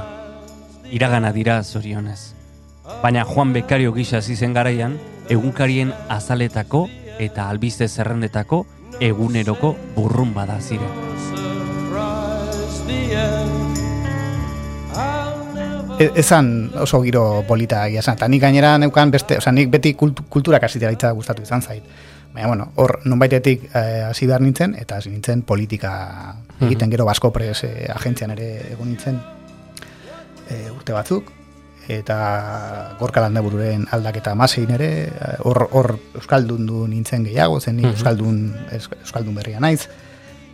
Iragana 0.95 1.34
dira 1.36 1.60
zorionez. 1.62 2.32
Baina 3.04 3.28
Juan 3.28 3.52
Bekario 3.52 3.91
gisa 3.91 4.24
hasi 4.24 4.39
zen 4.39 4.56
garaian, 4.56 4.95
egunkarien 5.28 5.91
azaletako 6.08 6.86
eta 7.19 7.50
albiste 7.52 7.91
zerrendetako 7.91 8.63
eguneroko 9.12 9.76
burrun 9.97 10.32
bada 10.34 10.62
ziren. 10.62 11.40
Ezan 16.15 16.71
oso 16.79 17.01
giro 17.03 17.43
polita 17.47 17.87
egia. 17.87 18.01
Eta 18.13 18.27
nik 18.27 18.41
gainera 18.41 18.77
neukan 18.77 19.11
beste, 19.11 19.37
osea, 19.37 19.51
nik 19.53 19.69
beti 19.69 19.93
kultu, 19.93 20.23
kultura 20.29 20.59
kasiteraitza 20.59 21.11
gustatu 21.11 21.41
izan 21.43 21.61
zait. 21.61 21.83
Baina, 22.33 22.47
bueno, 22.47 22.69
hor 22.75 22.99
nonbaitetik 23.05 23.65
eh, 23.75 24.03
hasi 24.07 24.25
behar 24.27 24.41
nintzen, 24.41 24.75
eta 24.79 24.97
hasi 25.01 25.09
nintzen 25.11 25.41
politika 25.43 26.35
egiten 26.61 26.89
gero 26.93 27.03
Basko 27.05 27.31
Pres 27.35 27.63
eh, 27.67 27.89
agentzian 27.93 28.31
ere 28.31 28.71
egon 28.71 28.87
nintzen 28.87 29.17
eh, 30.49 30.69
urte 30.71 30.93
batzuk, 30.93 31.31
eta 31.91 32.95
gorka 32.99 33.19
landabururen 33.25 33.87
aldaketa 33.91 34.33
masein 34.35 34.71
ere, 34.71 34.89
eh, 35.09 35.35
hor, 35.43 35.67
hor 35.71 35.97
Euskaldun 36.15 36.65
du 36.69 36.85
nintzen 36.87 37.25
gehiago, 37.25 37.59
zen 37.59 37.75
nik 37.77 37.85
Mhm. 37.85 37.93
Euskaldun, 37.97 38.55
eus- 38.71 38.89
Euskaldun 39.01 39.35
berria 39.35 39.59
naiz, 39.59 39.89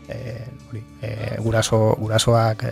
eh, 0.10 0.48
hori, 0.70 0.84
eh, 1.02 1.36
guraso, 1.39 1.96
gurasoak 2.00 2.63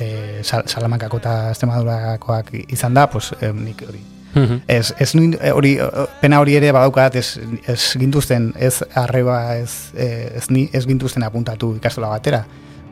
eh, 0.00 0.40
Sal- 0.44 0.66
Salamankako 0.68 1.16
eta 1.18 1.50
Extremadurakoak 1.50 2.50
izan 2.68 2.94
da, 2.94 3.08
pues, 3.10 3.32
eh, 3.40 3.52
nik 3.52 3.82
hori. 3.88 4.00
Mhm. 4.34 4.62
Ez, 4.66 4.94
ez 4.98 5.14
eh, 5.14 5.50
hori, 5.52 5.78
pena 6.20 6.40
hori 6.40 6.56
ere 6.56 6.72
badaukat, 6.72 7.16
ez, 7.16 7.38
ez 7.66 7.92
gintuzten, 7.98 8.54
ez 8.56 8.82
arreba, 8.94 9.56
ez, 9.56 9.90
ez, 9.94 10.46
ni, 10.50 10.68
ez 10.72 10.86
gintuzten 10.86 11.22
apuntatu 11.22 11.74
ikastola 11.76 12.08
batera. 12.08 12.44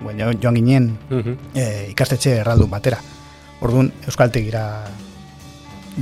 Baina 0.05 0.31
joan 0.43 0.55
ginen 0.55 0.99
Mhm. 1.11 1.35
e, 1.55 1.87
ikastetxe 1.91 2.39
erraldun 2.41 2.71
batera. 2.71 2.99
Orduan, 3.61 3.93
Euskaltegira 4.07 4.85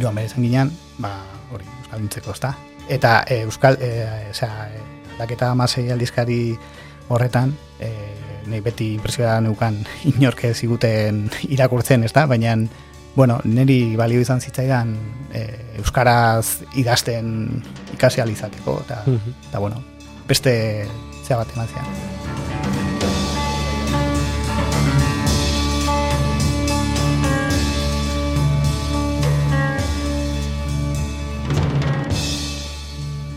joan 0.01 0.15
behar 0.15 0.29
izan 0.31 0.43
ginen, 0.45 0.71
ba, 0.99 1.13
hori, 1.53 1.65
Euskalduntzeko, 1.83 2.31
ezta? 2.33 2.57
Eta 2.89 3.25
e, 3.29 3.41
Euskal, 3.43 3.77
e, 3.81 4.07
osea, 4.31 4.69
e, 4.75 4.83
aldaketa 5.13 5.51
amasei 5.51 5.91
aldizkari 5.91 6.57
horretan, 7.09 7.57
e, 7.81 7.91
nahi 8.47 8.61
beti 8.61 8.95
impresioa 8.95 9.41
neukan 9.41 9.79
inork 10.17 10.45
ez 10.45 10.57
ziguten 10.59 11.29
irakurtzen, 11.49 12.05
ezta? 12.05 12.27
Baina, 12.27 12.57
bueno, 13.17 13.41
niri 13.45 13.97
balio 13.97 14.21
izan 14.21 14.41
zitzaidan 14.41 14.95
e, 15.35 15.45
Euskaraz 15.79 16.62
idazten 16.77 17.62
ikasi 17.95 18.21
ahal 18.21 18.31
izateko, 18.31 18.81
eta, 18.87 19.03
Mhm. 19.07 19.35
eta 19.49 19.59
bueno, 19.59 19.83
beste 20.29 20.87
zea 21.27 21.37
bat 21.37 21.49
eman 21.55 21.69
zian. 21.69 22.99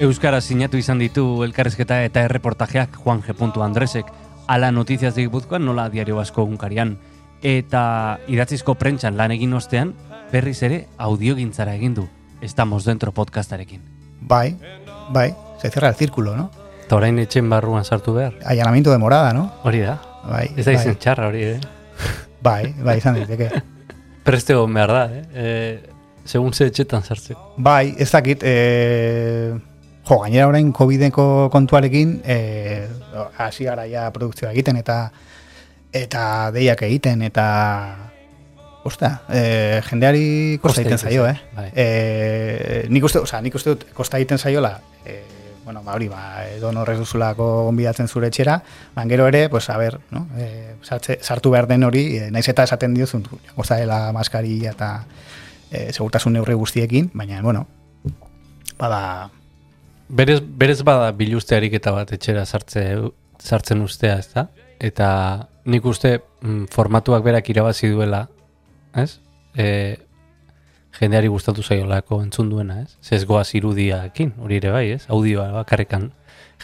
Euskara 0.02 0.40
sinatu 0.42 0.80
izan 0.82 0.98
ditu 0.98 1.44
elkarrezketa 1.46 2.00
eta 2.08 2.24
erreportajeak 2.26 2.96
Juan 3.04 3.22
G. 3.22 3.36
Andresek, 3.62 4.08
ala 4.52 4.72
notiziaz 4.72 5.16
de 5.16 5.24
Gipuzkoan 5.24 5.64
nola 5.64 5.88
diario 5.90 6.18
basko 6.18 6.44
egunkarian. 6.44 6.98
Eta 7.42 8.20
idatzizko 8.28 8.76
prentxan 8.76 9.16
lan 9.18 9.32
egin 9.32 9.54
ostean, 9.56 9.94
berriz 10.32 10.58
ere 10.68 10.82
audiogintzara 11.00 11.78
egin 11.80 11.96
du. 11.96 12.08
Estamos 12.42 12.84
dentro 12.84 13.14
podcastarekin. 13.16 13.82
Bai, 14.20 14.58
bai, 15.10 15.34
se 15.62 15.70
cierra 15.70 15.90
el 15.90 15.96
círculo, 15.96 16.36
¿no? 16.36 16.50
Eta 16.84 16.98
orain 16.98 17.18
etxen 17.24 17.48
barruan 17.50 17.86
sartu 17.86 18.14
behar. 18.14 18.36
Allanamiento 18.44 18.92
de 18.92 18.98
morada, 18.98 19.32
¿no? 19.34 19.54
Hori 19.64 19.80
da. 19.80 20.02
Bai, 20.28 20.50
Ez 20.58 20.66
da 20.66 20.74
bai, 20.74 20.82
izen 20.82 21.00
txarra 21.00 21.32
hori, 21.32 21.44
eh? 21.54 21.60
bai, 22.50 22.74
bai, 22.84 22.98
izan 23.00 23.22
daiteke. 23.22 23.64
Preste 24.28 24.54
egon 24.54 24.74
behar 24.76 24.96
da, 24.98 25.06
eh? 25.16 25.26
eh 25.34 25.92
segun 26.26 26.54
ze 26.54 26.68
etxetan 26.68 27.08
sartzeko. 27.08 27.54
Bai, 27.58 27.96
ez 27.98 28.12
dakit, 28.12 28.44
e, 28.44 29.56
jo, 30.12 30.20
gainera 30.20 30.50
orain 30.52 30.72
COVID-eko 30.76 31.50
kontuarekin, 31.52 32.18
e, 32.26 32.88
hasi 33.40 33.68
gara 33.70 33.88
ja 33.88 34.10
produkzioa 34.12 34.52
egiten, 34.52 34.76
eta 34.82 35.06
eta 35.96 36.24
deiak 36.56 36.84
egiten, 36.88 37.22
eta 37.28 37.48
Osta, 38.84 39.12
e, 39.30 39.82
jendeari 39.86 40.58
kosta 40.62 40.82
egiten 40.82 40.98
zaio, 40.98 41.28
eh? 41.30 41.36
zaio, 41.36 41.52
bai. 41.54 41.68
E, 41.78 42.86
nik 42.90 43.04
uste, 43.06 43.20
osea, 43.22 43.38
nik 43.46 43.54
uste 43.54 43.76
dut 43.76 43.84
kosta 43.94 44.18
egiten 44.18 44.42
zaiola, 44.42 44.72
e, 45.06 45.20
bueno, 45.64 45.84
ba 45.86 45.94
hori, 45.94 46.08
ba, 46.10 46.48
edo 46.50 46.72
norrez 46.74 46.98
duzulako 46.98 47.46
gonbidatzen 47.68 48.10
zure 48.10 48.32
etxera, 48.34 48.56
ban 48.96 49.12
gero 49.12 49.28
ere, 49.30 49.44
pues, 49.54 49.70
a 49.70 49.78
ber, 49.78 50.00
no? 50.10 50.24
E, 50.34 50.74
sartze, 50.82 51.20
sartu 51.22 51.52
behar 51.54 51.70
den 51.70 51.86
hori, 51.86 52.08
e, 52.18 52.32
naiz 52.34 52.48
eta 52.50 52.66
esaten 52.66 52.98
diozun, 52.98 53.28
kosta 53.54 53.78
dela 53.78 54.08
maskaria 54.18 54.74
eta 54.74 54.90
e, 55.70 55.92
segurtasun 55.94 56.34
neurri 56.34 56.58
guztiekin, 56.58 57.12
baina, 57.14 57.44
bueno, 57.46 57.68
bada, 58.82 59.30
Berez, 60.12 60.42
berez 60.44 60.82
bada 60.84 61.12
biluzte 61.16 61.56
ariketa 61.56 61.94
bat 61.96 62.12
etxera 62.12 62.44
sartze, 62.46 62.84
sartzen 63.40 63.82
ustea, 63.86 64.18
ez 64.20 64.28
da? 64.34 64.48
Eta 64.82 65.08
nik 65.72 65.86
uste 65.88 66.18
mm, 66.42 66.66
formatuak 66.74 67.24
berak 67.24 67.48
irabazi 67.54 67.88
duela, 67.94 68.26
ez? 68.98 69.22
E, 69.56 69.68
jendeari 71.00 71.30
gustatu 71.32 71.64
zaiolako 71.64 72.20
entzun 72.26 72.50
duena, 72.52 72.82
ez? 72.84 72.98
Zezgoaz 73.08 73.54
irudiakin, 73.56 74.34
hori 74.44 74.60
ere 74.60 74.74
bai, 74.76 74.86
ez? 74.98 75.06
Audioa 75.08 75.48
bakarrekan. 75.62 76.10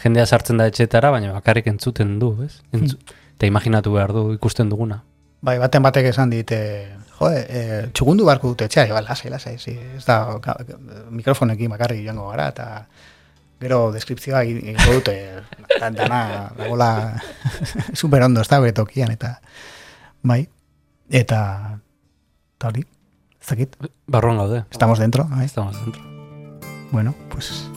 Jendea 0.02 0.26
sartzen 0.26 0.60
da 0.60 0.68
etxetara, 0.68 1.10
baina 1.14 1.32
bakarrik 1.32 1.72
entzuten 1.72 2.18
du, 2.20 2.34
ez? 2.44 2.58
Entzu, 2.76 3.00
Eta 3.38 3.46
imaginatu 3.46 3.92
behar 3.94 4.10
du 4.10 4.32
ikusten 4.34 4.68
duguna. 4.68 5.04
bai, 5.40 5.60
baten 5.62 5.82
batek 5.82 6.08
esan 6.10 6.30
dit, 6.30 6.50
e, 6.50 6.88
jo, 7.20 7.28
e, 7.30 7.60
txugundu 7.94 8.24
barko 8.26 8.48
dute 8.50 8.66
etxea, 8.66 8.88
ba, 8.90 9.00
lasai, 9.06 9.30
lasai, 9.30 9.52
zi, 9.62 9.76
ez 9.94 10.02
da, 10.04 10.16
mikrofonekin 11.14 11.70
bakarrik 11.70 12.02
joango 12.02 12.26
gara, 12.32 12.48
eta 12.50 12.66
gero 13.60 13.90
deskripzioa 13.92 14.42
egin- 14.44 14.62
egingo 14.74 14.92
dute, 15.00 15.14
da- 15.80 15.90
dana, 15.90 16.52
dagoela, 16.56 17.20
super 17.94 18.22
ondo, 18.22 18.40
ez 18.40 18.48
da, 18.48 18.60
bere 18.60 18.72
tokian, 18.72 19.10
eta, 19.10 19.40
bai, 20.22 20.48
eta, 21.10 21.80
eta 22.56 22.68
hori, 22.68 22.84
ez 23.40 23.48
dakit, 23.48 23.76
Barruan 24.06 24.36
gaude. 24.38 24.64
estamos 24.70 24.98
dentro, 24.98 25.26
bai, 25.30 25.44
Estamos 25.46 25.76
dentro. 25.84 26.02
bueno, 26.92 27.14
pues, 27.30 27.68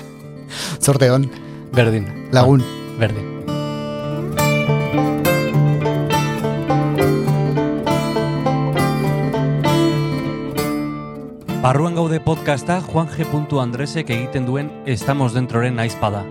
zorte 0.80 1.10
on, 1.10 1.30
Berdin. 1.72 2.28
lagun. 2.32 2.64
Berdin. 2.98 3.41
Barruan 11.62 11.94
gaude 11.94 12.18
podcasta 12.18 12.80
Juan 12.80 13.06
G. 13.06 13.24
Andresek 13.60 14.10
egiten 14.10 14.44
duen 14.46 14.72
Estamos 14.84 15.32
Dentroren 15.32 15.78
aizpada. 15.78 16.24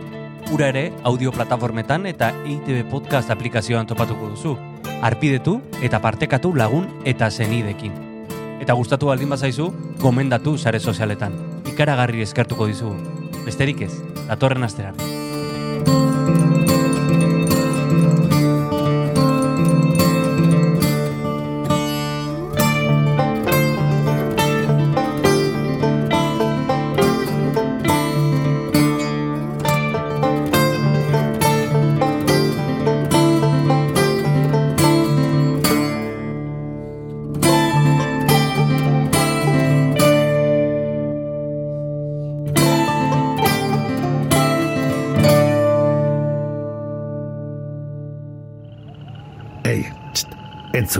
Ura 0.52 0.67
ere, 0.67 0.91
audio 1.04 1.32
plataformetan 1.32 2.06
eta 2.06 2.34
EITB 2.44 2.89
podcast 2.91 3.32
aplikazioan 3.32 3.88
topatuko 3.88 4.28
duzu. 4.28 4.58
Arpidetu 5.02 5.62
eta 5.82 6.02
partekatu 6.02 6.54
lagun 6.54 6.89
eta 7.06 7.32
zenidekin. 7.32 7.96
Eta 8.60 8.74
gustatu 8.74 9.08
baldin 9.08 9.30
bazaizu, 9.30 9.72
gomendatu 10.02 10.58
sare 10.58 10.82
sozialetan. 10.82 11.39
Ikaragarri 11.63 12.28
eskertuko 12.28 12.67
dizugu. 12.67 13.00
Besterik 13.46 13.88
ez, 13.88 13.94
datorren 14.28 14.67
asteran. 14.67 15.21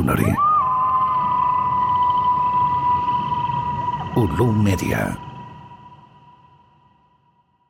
Entzun 0.02 0.10
hori. 0.10 0.36
Ulu 4.16 4.52
Media. 4.52 5.31